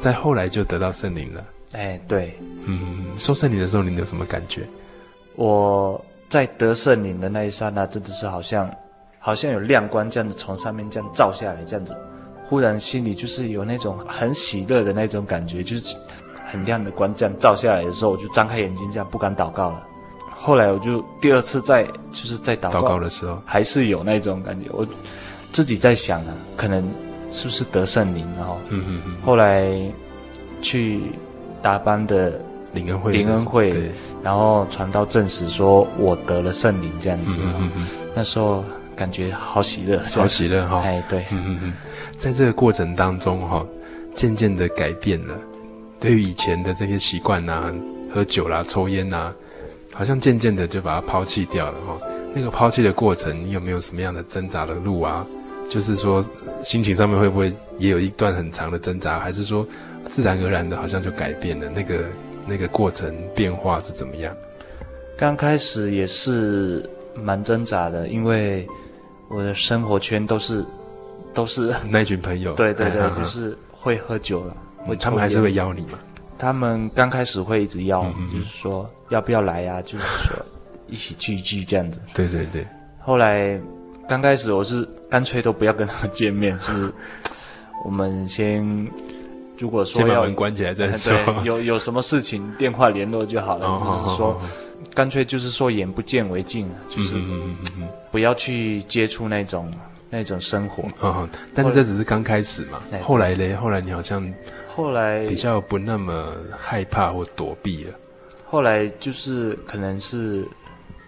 [0.00, 1.44] 嗯那再后来就得到圣灵了。
[1.72, 4.66] 哎，对，嗯，受圣灵的时候，你有什么感觉？
[5.36, 8.68] 我在得圣灵的那一刹那，真的是好像，
[9.18, 11.94] 好像有亮光这样子从上面这样照下来，这样子，
[12.44, 15.96] 忽然心里就是有那种很喜乐的那种感觉，就是
[16.46, 19.86] 很亮的光这样照下来的时候，我就张开眼睛这样不敢祷告了。
[20.34, 24.86] 后来我就第二次在就是在祷告，祷告的时候，还是有那种感觉，我
[25.52, 26.82] 自己在想啊，可能。
[27.32, 28.26] 是不是得圣灵？
[28.36, 29.70] 然后，嗯嗯嗯，后来
[30.60, 31.00] 去
[31.62, 32.40] 达班的
[32.72, 33.90] 灵恩会，灵恩会，
[34.22, 37.38] 然后传道证实说我得了圣灵，这样子。
[37.42, 38.64] 嗯嗯嗯，那时候
[38.96, 40.80] 感觉好喜乐，好喜乐哈。
[40.80, 41.72] 哎，对，嗯嗯嗯，
[42.16, 43.64] 在这个过程当中哈，
[44.14, 45.34] 渐渐的改变了，
[45.98, 47.72] 对于以前的这些习惯呐，
[48.12, 49.32] 喝酒啦、抽烟呐，
[49.92, 51.98] 好像渐渐的就把它抛弃掉了哈。
[52.34, 55.26] 那个抛弃的过程，你有没有什么样的挣扎的路啊？
[55.70, 56.22] 就是说，
[56.62, 59.66] 心情上面会不会也有一段很长的挣扎，还是说
[60.06, 61.70] 自然而然的，好像就改变了？
[61.70, 62.04] 那个
[62.44, 64.36] 那个过程变化是怎么样？
[65.16, 68.66] 刚开始也是蛮挣扎的，因为
[69.28, 70.64] 我的生活圈都是
[71.32, 74.56] 都是 那群朋友，对对对，就是会喝酒了，
[74.88, 76.00] 嗯、他们还是会邀你嘛？
[76.36, 79.82] 他们刚开始会一直邀，嗯、就是说要不要来呀、啊？
[79.82, 80.36] 就是说
[80.88, 82.00] 一起聚一聚这样子。
[82.12, 82.66] 对对对。
[82.98, 83.60] 后来
[84.10, 86.92] 刚开始我是干脆都不要跟他们见面， 是
[87.84, 88.60] 我们先
[89.56, 94.26] 如果说要先把门关起来再说，对有有什么事情电话联络就好了，哦、就是说。
[94.30, 94.40] 哦
[94.94, 97.14] 干脆就是说眼不见为净，就是
[98.10, 99.70] 不要去接触那种
[100.08, 100.82] 那种生活。
[101.02, 102.80] 嗯，但是这只是刚开始嘛。
[103.02, 104.26] 后来嘞，后来你好像
[104.66, 107.94] 后来比较不那么害怕或躲避了。
[108.46, 110.48] 后来就是可能是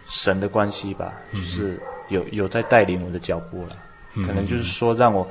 [0.07, 3.76] 神的关系吧，就是有有在带领我的脚步了。
[4.26, 5.26] 可能就是说让我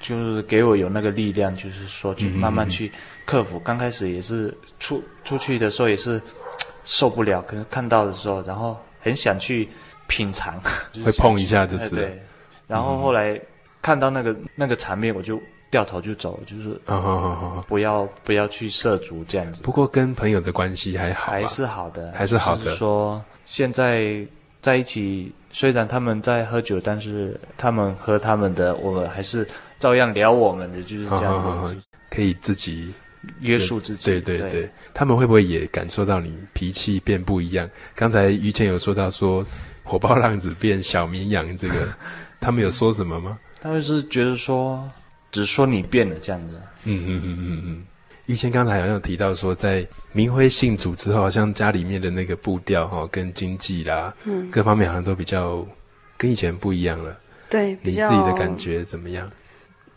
[0.00, 2.90] 就是给我有那个力量，就是说去慢慢去
[3.24, 3.58] 克服。
[3.60, 6.20] 刚开始也是出出去的时候也是。
[6.84, 9.68] 受不了，可能看到的时候，然后很想去
[10.08, 10.60] 品尝，
[10.92, 11.94] 就是、会碰一下就是。
[11.94, 12.20] 对，
[12.66, 13.40] 然后后来
[13.80, 16.76] 看到那个那个场面，我就掉头就走，就是
[17.68, 19.62] 不要不要去涉足这样子。
[19.62, 22.74] 不过跟朋友的关系还好，还是好的，还是好的。
[22.74, 24.26] 说现在
[24.60, 29.46] 在一起，虽然他们在喝酒，但是他们喝他们的，我们还是
[29.78, 31.76] 照样聊我们的，就是这样子，
[32.10, 32.92] 可以自己。
[33.38, 37.70] 约束自己，对对对，对，他们会不会也感受到你脾气变不一样？
[37.94, 39.46] 刚才于谦有说到说
[39.84, 41.86] 火爆浪子变小绵羊，这个
[42.40, 43.38] 他们有说什么吗？
[43.60, 44.90] 他们是觉得说，
[45.30, 46.60] 只说你变了这样子。
[46.82, 47.84] 嗯嗯嗯嗯嗯。
[48.26, 55.66] 于谦刚才好像有提到说，在明辉信主之后，好像家里面的那个步调哈，跟经济啦，嗯，各方面好像都比较
[56.16, 57.16] 跟以前不一样了。
[57.48, 59.30] 对，你自己的感觉怎么样？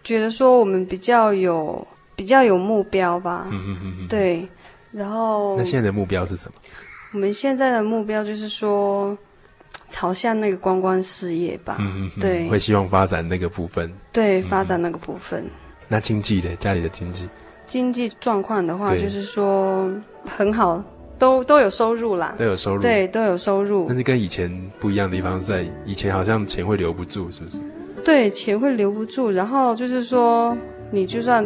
[0.03, 1.85] 觉得说我们比较有。
[2.17, 4.47] 比较有目标吧，嗯嗯嗯嗯，对，
[4.93, 6.53] 然后那现在的目标是什么？
[7.11, 9.17] 我们现在的目标就是说，
[9.89, 15.43] 朝向那个观光事业吧，嗯嗯，对，会希望发展那个部分，对，发展那个部分。
[15.43, 15.51] 嗯、
[15.89, 17.27] 那经济的家里的经济，
[17.65, 19.89] 经济状况的话，就是说
[20.25, 20.83] 很好，
[21.19, 23.85] 都都有收入啦，都有收入，对，都有收入。
[23.87, 27.61] 但是跟以前不一样的地方在以前好像钱会留不住，是不是？
[28.03, 30.55] 对，钱会留不住，然后就是说。
[30.91, 31.43] 你就算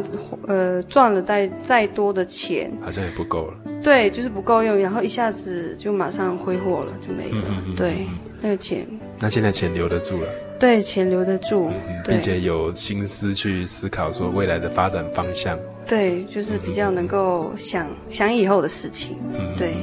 [0.48, 3.54] 呃赚了再再多的钱，好像也不够了。
[3.82, 7.48] 对，就是不够用，然后一下子就马上挥霍了，就没了。
[7.48, 8.06] 嗯嗯嗯、对，
[8.42, 8.86] 那个钱。
[9.20, 10.30] 那现在钱留得住了。
[10.60, 15.58] 对，钱留得住，嗯、并且有心思去思考说未来的发展方向。
[15.86, 19.18] 对，就是比较能够想、嗯、想以后的事情。
[19.34, 19.74] 嗯，对。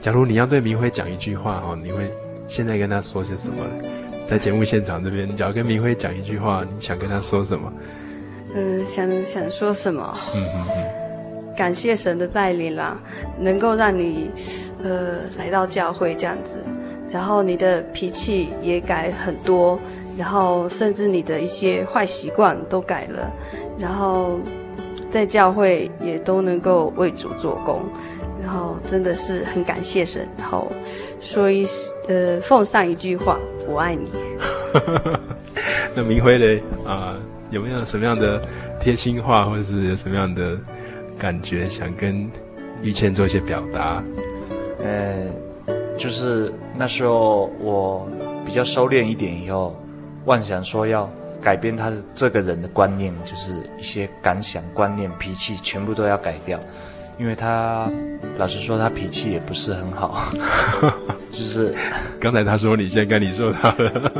[0.00, 2.10] 假如你要对明辉讲一句话哈，你会
[2.46, 3.56] 现在跟他说些什么？
[4.26, 7.72] 在节目现场这边，你只要跟明辉讲一句话，你想跟他说什么？
[8.54, 10.14] 嗯，想想说什么？
[10.34, 13.00] 嗯嗯嗯，感谢神的带领啦，
[13.38, 14.30] 能够让你，
[14.82, 16.60] 呃，来到教会这样子，
[17.10, 19.78] 然后你的脾气也改很多，
[20.16, 23.30] 然后甚至你的一些坏习惯都改了，
[23.78, 24.38] 然后
[25.10, 27.82] 在教会也都能够为主做工，
[28.42, 30.70] 然后真的是很感谢神，然后
[31.20, 31.66] 说一
[32.08, 34.10] 呃奉上一句话，我爱你。
[35.94, 37.14] 那明辉嘞啊？
[37.14, 37.16] 呃
[37.50, 38.38] 有没有什么样的
[38.78, 40.54] 贴心话，或者是有什么样的
[41.18, 42.30] 感觉，想跟
[42.82, 44.04] 于谦做一些表达？
[44.84, 45.24] 呃，
[45.98, 48.08] 就是那时候我
[48.46, 49.76] 比较收敛一点以后，
[50.24, 51.10] 妄想说要
[51.42, 56.58] 改变他的这个人的观念，就是一些感想、观念、脾气全部都要改掉，
[57.18, 57.90] 因为他
[58.38, 60.32] 老实说他脾气也不是很好，
[61.30, 61.74] 就是
[62.18, 64.12] 刚才他说你，现在跟你说他了，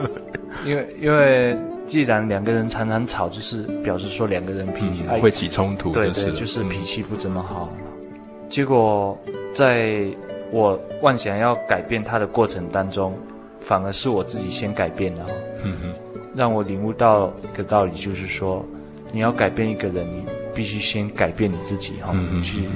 [0.66, 1.56] 因 为因为。
[1.88, 7.72] 既然两个人常常吵，就是表示说两个人脾气、嗯、会起冲突，对对，就是脾气不怎么好。
[7.78, 8.10] 嗯、
[8.46, 9.18] 结果
[9.54, 10.04] 在
[10.50, 13.14] 我妄想要改变他的过程当中，
[13.60, 15.26] 反而是我自己先改变了，
[15.64, 15.92] 嗯哼，
[16.34, 18.64] 让我领悟到一个道理，就是说
[19.12, 20.24] 你要改变一个人，你
[20.54, 22.68] 必须先改变你自己，哈、去。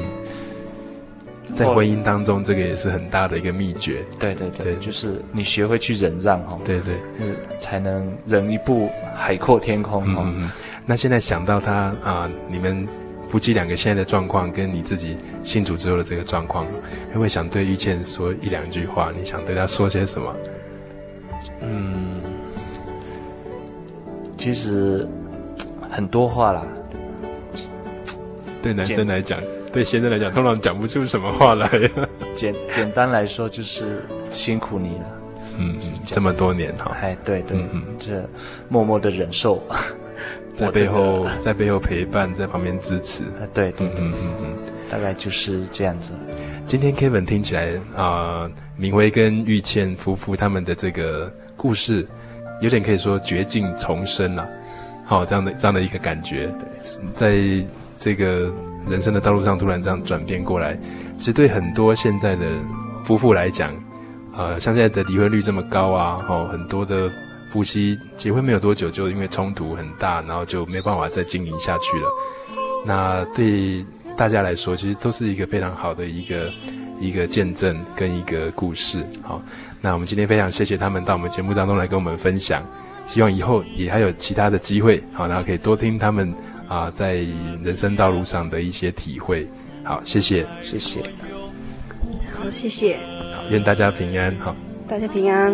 [1.52, 4.02] 在婚姻当中，这个也是很大的一个秘诀。
[4.18, 6.58] 对对对，对就是你学会去忍让哈。
[6.64, 10.22] 对对，嗯，才能忍一步海阔天空哈。
[10.24, 10.50] 嗯，
[10.86, 12.88] 那现在想到他啊、呃，你们
[13.32, 19.10] 夫妻两个现在的状况，跟你自己信主之后的这个状况，会不会想对玉倩说一两句话？
[19.18, 20.36] 你想对他说些什么？
[21.62, 22.20] 嗯，
[24.36, 25.08] 其实
[25.90, 26.66] 很多话啦。
[28.60, 29.40] 对男生来讲。
[29.72, 31.66] 对先生来讲，通常讲不出什么话来。
[32.36, 35.04] 简简单来说，就是辛苦你了。
[35.56, 38.22] 嗯嗯，这么多年哈，哎，对对，嗯，这
[38.68, 39.62] 默默的忍受，
[40.54, 43.22] 在背后在背后陪伴，在旁边支持，
[43.54, 44.46] 对对，嗯嗯嗯嗯，
[44.88, 46.12] 大概就是这样子。
[46.66, 52.06] 今天 Kevin 听起来啊，明辉跟玉倩夫妇他们的这个故事，
[52.60, 54.48] 有点可以说绝境重生了，
[55.04, 56.48] 好，这样的这样的一个感觉，
[57.12, 57.36] 在
[57.96, 58.52] 这个
[58.88, 60.78] 人生的道路上突然这样转变过来，
[61.16, 62.46] 其实对很多现在的
[63.04, 63.72] 夫妇来讲。
[64.34, 67.12] 呃，像现在的离婚率这么高啊，哦，很多的
[67.52, 72.08] 夫妻结婚没有多久，就因为冲突很大，然后就没办法再经营下去了。
[72.86, 73.84] 那对
[74.16, 76.50] 大家来说，其实都是一个非常好的一个
[76.98, 79.04] 一个见证跟一个故事。
[79.22, 79.42] 好，
[79.82, 82.64] 那我们今天非常谢谢他们到我们节目当中来跟我们分享，
[83.06, 86.30] 希望以后也还有其他的机会，好，然后可以多听他们
[86.68, 87.16] 啊、呃、在
[87.62, 89.46] 人生道路上的一些体会。
[89.84, 91.02] 好，谢谢，谢谢，
[92.34, 92.98] 好，谢谢。
[93.50, 94.56] 愿大家平安，好，
[94.88, 95.52] 大家平安，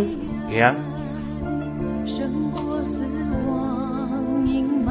[0.49, 0.98] 平安。
[2.09, 3.05] 胜过死
[3.47, 4.89] 亡阴霾，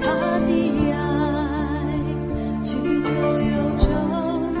[0.00, 0.06] 他
[0.46, 0.46] 的
[0.92, 0.94] 爱
[2.62, 3.08] 去透
[3.40, 3.88] 忧愁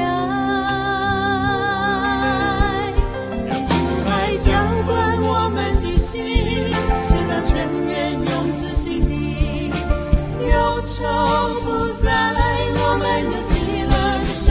[0.00, 0.02] 哀，
[3.46, 3.70] 让主
[4.08, 4.50] 爱浇
[4.86, 4.90] 灌
[5.22, 6.24] 我们的心，
[6.98, 7.52] 使那尘
[7.86, 9.70] 缘永自心底，
[10.40, 11.04] 忧愁
[11.60, 12.10] 不再，
[12.74, 13.52] 我们有喜
[13.82, 13.92] 乐
[14.26, 14.50] 的生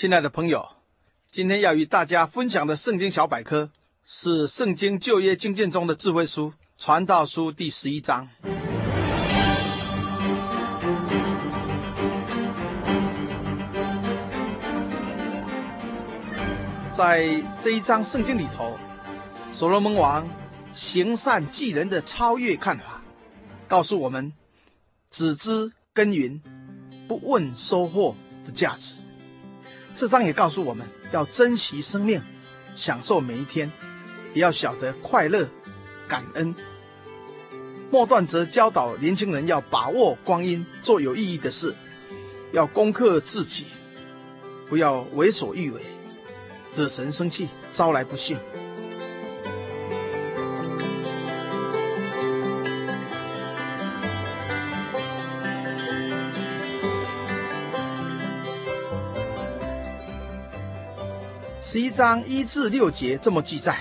[0.00, 0.66] 亲爱的朋友，
[1.30, 3.68] 今天要与大家分享的圣经小百科
[4.06, 6.46] 是《圣经旧约经卷中的智慧书》
[6.78, 8.26] 《传道书》第十一章。
[16.90, 18.78] 在这一章圣经里头，
[19.52, 20.26] 所罗门王
[20.72, 23.02] 行善济人的超越看法，
[23.68, 24.32] 告诉我们
[25.10, 26.40] 只知耕耘，
[27.06, 28.94] 不问收获的价值。
[30.00, 32.22] 这章也告诉我们要珍惜生命，
[32.74, 33.70] 享受每一天，
[34.32, 35.46] 也要晓得快乐、
[36.08, 36.54] 感恩。
[37.90, 41.76] 末段则教导年轻人要把握光阴，做有意义的事，
[42.52, 43.66] 要攻克自己，
[44.70, 45.82] 不要为所欲为，
[46.74, 48.38] 惹神生气，招来不幸。
[61.72, 63.78] 十一章一至六节这么记载：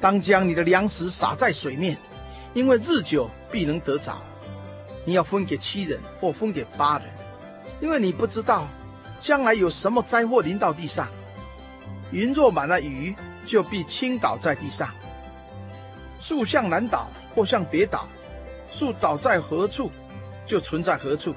[0.00, 1.98] 当将你的粮食撒在水面，
[2.54, 4.16] 因为日久必能得着。
[5.04, 7.08] 你要分给七人或分给八人，
[7.80, 8.68] 因为你不知道
[9.18, 11.08] 将来有什么灾祸临到地上。
[12.12, 14.88] 云若满了雨，就必倾倒在地上。
[16.20, 18.06] 树向南倒或向北倒，
[18.70, 19.90] 树倒在何处，
[20.46, 21.34] 就存在何处。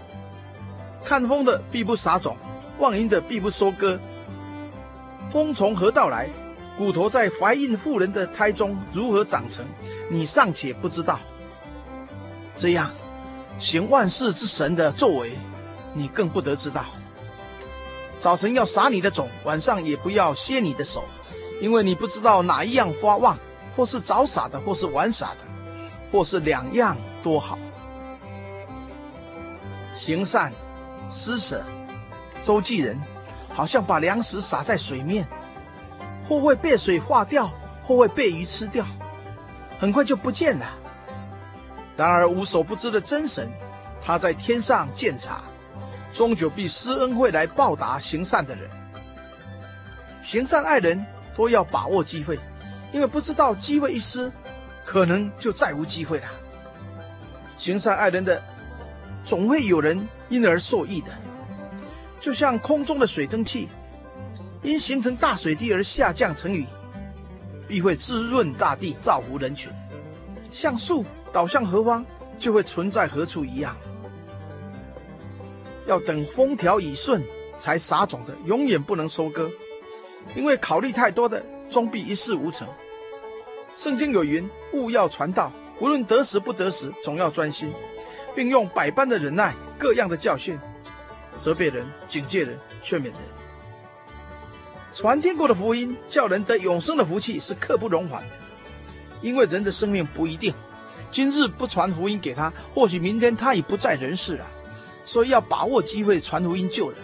[1.03, 2.37] 看风的必不撒种，
[2.77, 3.99] 望云的必不收割。
[5.29, 6.29] 风从何道来？
[6.77, 9.65] 骨头在怀孕妇人的胎中如何长成？
[10.09, 11.19] 你尚且不知道。
[12.55, 12.89] 这样，
[13.57, 15.37] 行万事之神的作为，
[15.93, 16.85] 你更不得知道。
[18.17, 21.03] 早晨要撒你的种，晚上也不要歇你的手，
[21.61, 23.37] 因为你不知道哪一样发旺，
[23.75, 25.37] 或是早撒的，或是晚撒的，
[26.11, 27.59] 或是两样多好。
[29.93, 30.53] 行善，
[31.09, 31.63] 施舍，
[32.41, 32.97] 周济人。
[33.53, 35.27] 好像把粮食撒在水面，
[36.27, 37.51] 或会被水化掉，
[37.83, 38.85] 或会被鱼吃掉，
[39.79, 40.65] 很快就不见了。
[41.97, 43.51] 然而无所不知的真神，
[44.01, 45.41] 他在天上鉴察，
[46.13, 48.69] 终究必施恩惠来报答行善的人。
[50.21, 52.39] 行善爱人都要把握机会，
[52.93, 54.31] 因为不知道机会一失，
[54.85, 56.27] 可能就再无机会了。
[57.57, 58.41] 行善爱人的，
[59.25, 61.11] 总会有人因而受益的。
[62.19, 63.69] 就像空中的水蒸气
[64.61, 66.67] 因形成大水滴而下降成雨，
[67.67, 69.71] 必会滋润大地，造福人群。
[70.51, 72.05] 像树倒向何方，
[72.37, 73.75] 就会存在何处一样。
[75.87, 77.23] 要等风调雨顺
[77.57, 79.49] 才撒种的，永远不能收割，
[80.35, 82.67] 因为考虑太多的，终必一事无成。
[83.75, 87.71] 圣经有云：勿要传道，无论得时不得时，总要专心，
[88.35, 90.59] 并用百般的忍耐，各样的教训，
[91.39, 93.15] 责备人、警戒人、劝勉人。
[94.91, 98.21] 传天国的福音，叫人得永生的福气，是刻不容缓。
[99.21, 100.53] 因为人的生命不一定，
[101.09, 104.45] 今日不传福音给他，或许明天他已不在人世了。
[105.05, 106.99] 所以要把握机会传福音救人。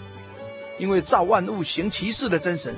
[0.77, 2.75] 因为造万物行其事的真神，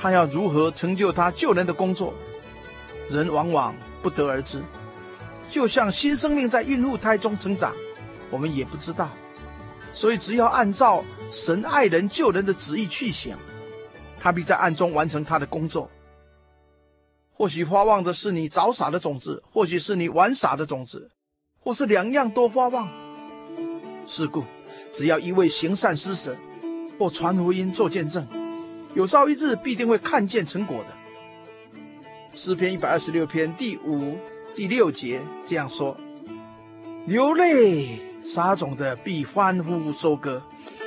[0.00, 2.14] 他要如何成就他救人的工作，
[3.10, 4.62] 人往往不得而知。
[5.50, 7.74] 就像新生命在孕妇胎中成长，
[8.30, 9.10] 我们也不知道。
[9.98, 13.36] 所以只要按照神爱人救人的旨意去想，
[14.16, 15.90] 他必在暗中完成他的工作。
[17.32, 21.10] 或许发旺的是你早撒的种子，或许是你晚撒的种子，
[21.58, 22.88] 或是两样都发旺。
[24.06, 24.44] 是故，
[24.92, 26.36] 只要一味行善施舍，
[26.96, 28.24] 或传福音做见证，
[28.94, 32.38] 有朝一日必定会看见成果的。
[32.38, 34.16] 诗篇一百二十六篇第五、
[34.54, 35.96] 第六节这样说
[37.04, 40.42] ：“流泪撒种的必欢呼收割，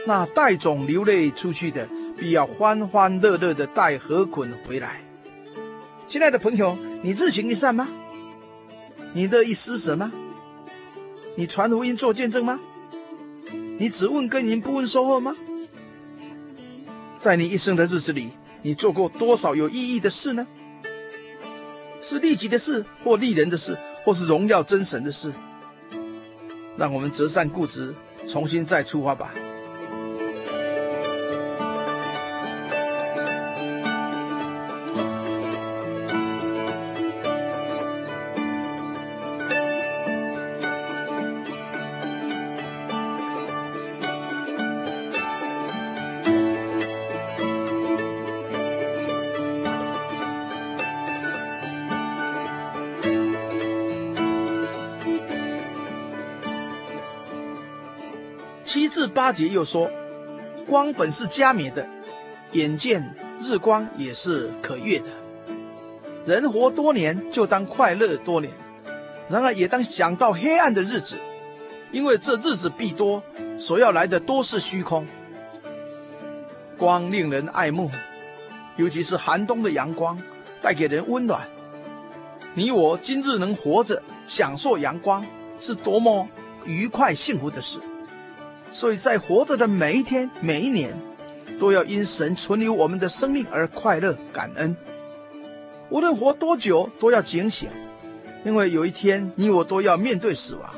[0.05, 5.01] 那带种流泪出去的，必要欢欢乐乐的带禾捆回来。”
[6.07, 7.87] 亲爱的朋友，你日行一善吗？
[9.13, 10.11] 你乐意施舍吗？
[11.35, 12.59] 你传福音做见证吗？
[13.77, 15.35] 你只问耕耘不问收获吗？
[17.17, 20.45] 在你一生的日子里，你做过多少有意义的事呢？
[22.01, 25.31] 是利己的事，或利人的事，或是荣耀真神的事？
[26.81, 27.93] 让我们择善固执，
[28.25, 29.31] 重新再出发吧。
[59.21, 59.87] 八节又说，
[60.65, 61.87] 光本是加冕的，
[62.53, 65.05] 眼见日光也是可悦的。
[66.25, 68.51] 人活多年，就当快乐多年；
[69.29, 71.17] 然而也当想到黑暗的日子，
[71.91, 73.21] 因为这日子必多，
[73.59, 75.05] 所要来的多是虚空。
[76.75, 77.91] 光令人爱慕，
[78.75, 80.17] 尤其是寒冬的阳光，
[80.63, 81.47] 带给人温暖。
[82.55, 85.23] 你我今日能活着，享受阳光，
[85.59, 86.27] 是多么
[86.65, 87.77] 愉快幸福的事。
[88.71, 90.97] 所以在活着的每一天、每一年，
[91.59, 94.75] 都要因神存留我们的生命而快乐感恩。
[95.89, 97.69] 无论活多久，都要警醒，
[98.45, 100.73] 因为有一天你我都要面对死亡，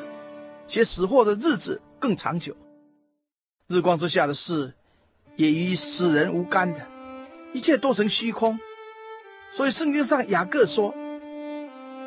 [0.67, 2.55] 且死后的日子更长久。
[3.67, 4.73] 日光之下的事，
[5.35, 6.81] 也与死人无干的，
[7.53, 8.59] 一切都成虚空。
[9.51, 10.95] 所以圣经上雅各说：“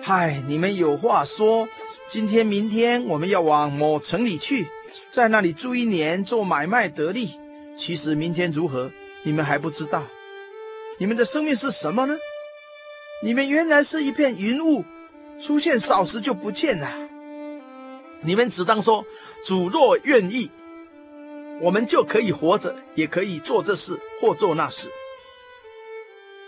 [0.02, 1.68] 嗨，你们有话说，
[2.08, 4.66] 今天、明天我们要往某城里去。”
[5.10, 7.38] 在那里住一年，做买卖得利。
[7.76, 8.90] 其实明天如何，
[9.22, 10.06] 你们还不知道。
[10.98, 12.16] 你们的生命是什么呢？
[13.22, 14.84] 你们原来是一片云雾，
[15.40, 17.08] 出现少时就不见了。
[18.22, 19.04] 你们只当说：
[19.44, 20.50] 主若愿意，
[21.60, 24.90] 我们就可以活着，也可以做这事或做那事。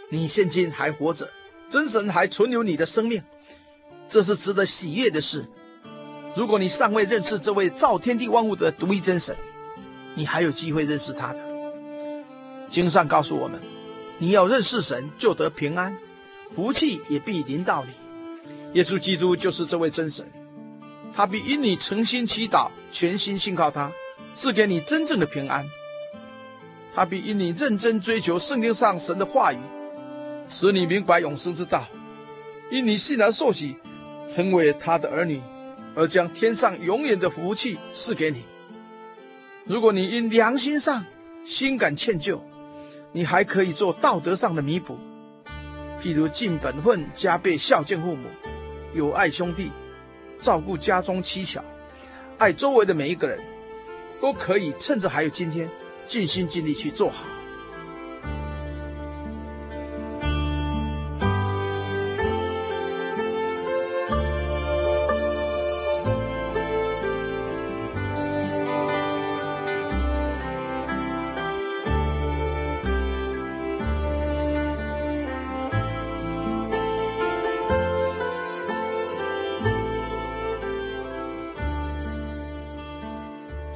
[0.09, 1.31] 你现今还活着，
[1.69, 3.23] 真神还存留你的生命，
[4.09, 5.45] 这是值得喜悦的事。
[6.39, 9.37] 如果你尚未认识这位造天地万物的独一真神，
[10.15, 11.41] 你还有机会认识他的。
[12.71, 13.61] 经上告诉我们，
[14.19, 15.99] 你要认识神，就得平安，
[16.55, 17.91] 福气也必临到你。
[18.75, 20.25] 耶稣基督就是这位真神，
[21.13, 23.91] 他必因你诚心祈祷、全心信靠他，
[24.33, 25.69] 赐给你真正的平安。
[26.95, 29.59] 他必因你认真追求圣经上神的话语，
[30.49, 31.85] 使你明白永生之道。
[32.71, 33.75] 因你信而受洗，
[34.29, 35.43] 成为他的儿女。
[35.99, 38.45] 而将天上永远的福气赐给你。
[39.65, 41.05] 如果你因良心上
[41.45, 42.39] 心感歉疚，
[43.11, 44.97] 你还可以做道德上的弥补，
[46.01, 48.29] 譬如尽本分、加倍孝敬父母、
[48.95, 49.73] 友爱兄弟、
[50.39, 51.65] 照顾家中妻小、
[52.39, 53.41] 爱周围的每一个人，
[54.21, 55.69] 都可以趁着还有今天，
[56.07, 57.25] 尽心尽力去做好。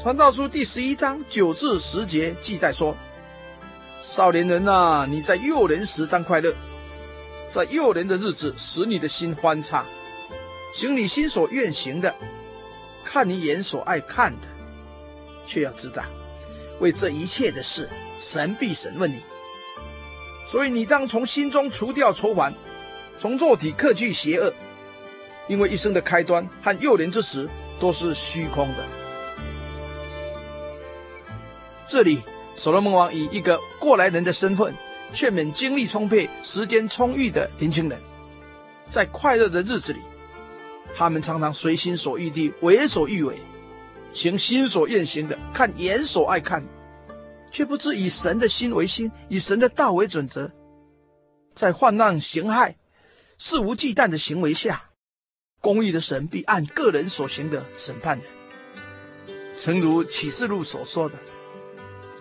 [0.03, 2.97] 传道书第十一章九至十节记载说
[4.03, 6.53] ：“少年人啊，你在幼年时当快乐，
[7.47, 9.87] 在幼年的日子使你的心欢畅，
[10.75, 12.13] 行你心所愿行的，
[13.05, 14.49] 看你眼所爱看的，
[15.47, 16.03] 却要知道，
[16.81, 17.89] 为这一切的事，
[18.19, 19.23] 神必审问你。
[20.45, 22.53] 所以你当从心中除掉愁烦，
[23.17, 24.53] 从肉体克去邪恶，
[25.47, 27.49] 因为一生的开端和幼年之时
[27.79, 28.85] 都是虚空的。”
[31.87, 32.22] 这里，
[32.55, 34.74] 所罗门王以一个过来人的身份，
[35.12, 38.01] 劝勉精力充沛、时间充裕的年轻人，
[38.89, 40.01] 在快乐的日子里，
[40.95, 43.39] 他们常常随心所欲地为所欲为，
[44.12, 46.64] 行心所愿行的，看眼所爱看，
[47.51, 50.51] 却不知以神的心为心，以神的道为准则，
[51.55, 52.76] 在患难行害、
[53.39, 54.91] 肆无忌惮的行为下，
[55.61, 58.26] 公义的神必按个人所行的审判人。
[59.59, 61.18] 诚如启示录所说的。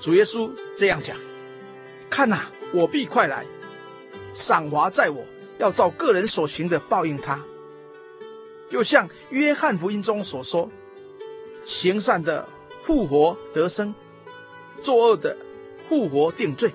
[0.02, 1.16] 主耶稣这样讲
[2.10, 3.46] ：“看呐，我必快来，
[4.34, 5.24] 赏罚在我，
[5.60, 7.40] 要照个人所行的报应他。”
[8.72, 10.72] 又像约翰福音中所说
[11.64, 12.48] ：“行善的
[12.82, 13.94] 复活得生，
[14.82, 15.38] 作恶的
[15.88, 16.74] 复活定罪。”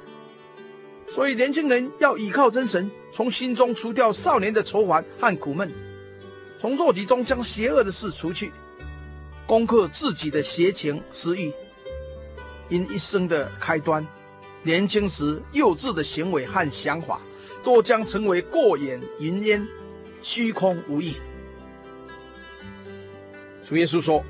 [1.08, 5.72] 所以，年轻人要倚靠真神，从心中除掉少年的愁烦和苦闷，
[6.60, 8.52] 从肉体中将邪恶的事除去，
[9.46, 11.52] 攻克自己的邪情私欲。
[12.68, 14.06] 因一生的开端，
[14.62, 17.20] 年轻时幼稚的行为和想法，
[17.62, 19.66] 都将成为过眼云烟，
[20.20, 21.16] 虚空无益。
[23.64, 24.22] 主耶稣说：“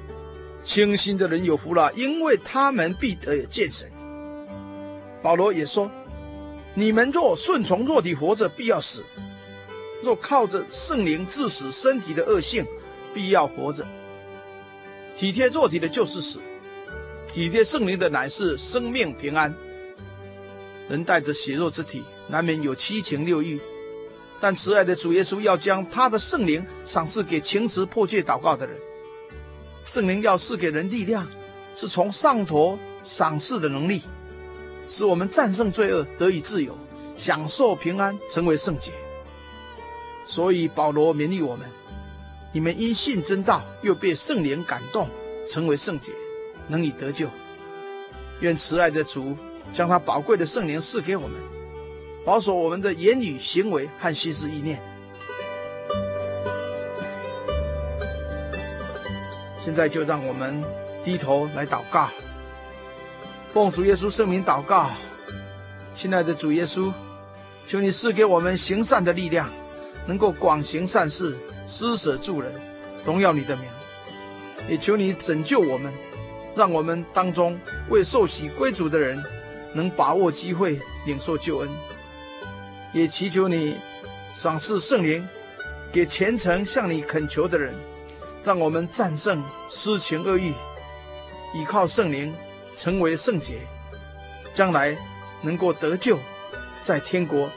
[0.64, 3.90] 清心的人有福了，因为他们必得见神。”
[5.22, 5.90] 保罗也说
[6.74, 9.02] ：“你们若顺从肉体活着，必要死；
[10.02, 12.64] 若靠着圣灵致死身体的恶性，
[13.12, 13.86] 必要活着。
[15.16, 16.38] 体贴肉体的就是死。”
[17.26, 19.54] 体贴圣灵的乃是生命平安。
[20.88, 23.60] 人带着血肉之体，难免有七情六欲，
[24.40, 28.76] 但慈爱的主耶稣要将他的圣灵赏赐给情慈迫切祷告的人。
[29.82, 31.28] 圣灵要赐给人力量，
[31.74, 34.02] 是从上头赏赐的能力，
[34.86, 36.76] 使我们战胜罪恶，得以自由，
[37.16, 38.92] 享受平安，成为圣洁。
[40.24, 41.68] 所以保罗勉励我们：
[42.52, 45.08] 你们因信真道，又被圣灵感动，
[45.48, 46.12] 成为圣洁。
[46.68, 47.28] 能以得救，
[48.40, 49.36] 愿慈爱的主
[49.72, 51.40] 将他宝贵的圣灵赐给我们，
[52.24, 54.82] 保守我们的言语、行为和心思意念。
[59.64, 60.62] 现在就让我们
[61.02, 62.08] 低头来祷告，
[63.52, 64.90] 奉主耶稣圣名祷告，
[65.92, 66.92] 亲爱的主耶稣，
[67.66, 69.50] 求你赐给我们行善的力量，
[70.06, 71.36] 能够广行善事，
[71.66, 72.52] 施舍助人，
[73.04, 73.66] 荣耀你的名。
[74.68, 75.92] 也求你拯救我们。
[76.56, 77.58] 让我们当中
[77.90, 79.22] 为受洗归主的人，
[79.74, 81.68] 能把握机会领受救恩，
[82.94, 83.76] 也祈求你
[84.34, 85.28] 赏赐圣灵，
[85.92, 87.74] 给虔诚向你恳求的人，
[88.42, 90.54] 让我们战胜私情恶欲，
[91.52, 92.34] 依靠圣灵
[92.72, 93.58] 成为圣洁，
[94.54, 94.96] 将来
[95.42, 96.18] 能够得救，
[96.80, 97.50] 在天国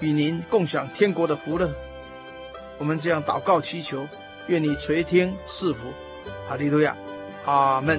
[0.00, 1.72] 与您共享天国的福乐。
[2.76, 4.06] 我们这样祷告祈求，
[4.48, 5.86] 愿你垂听赐福，
[6.46, 6.94] 哈利路亚，
[7.46, 7.98] 阿门。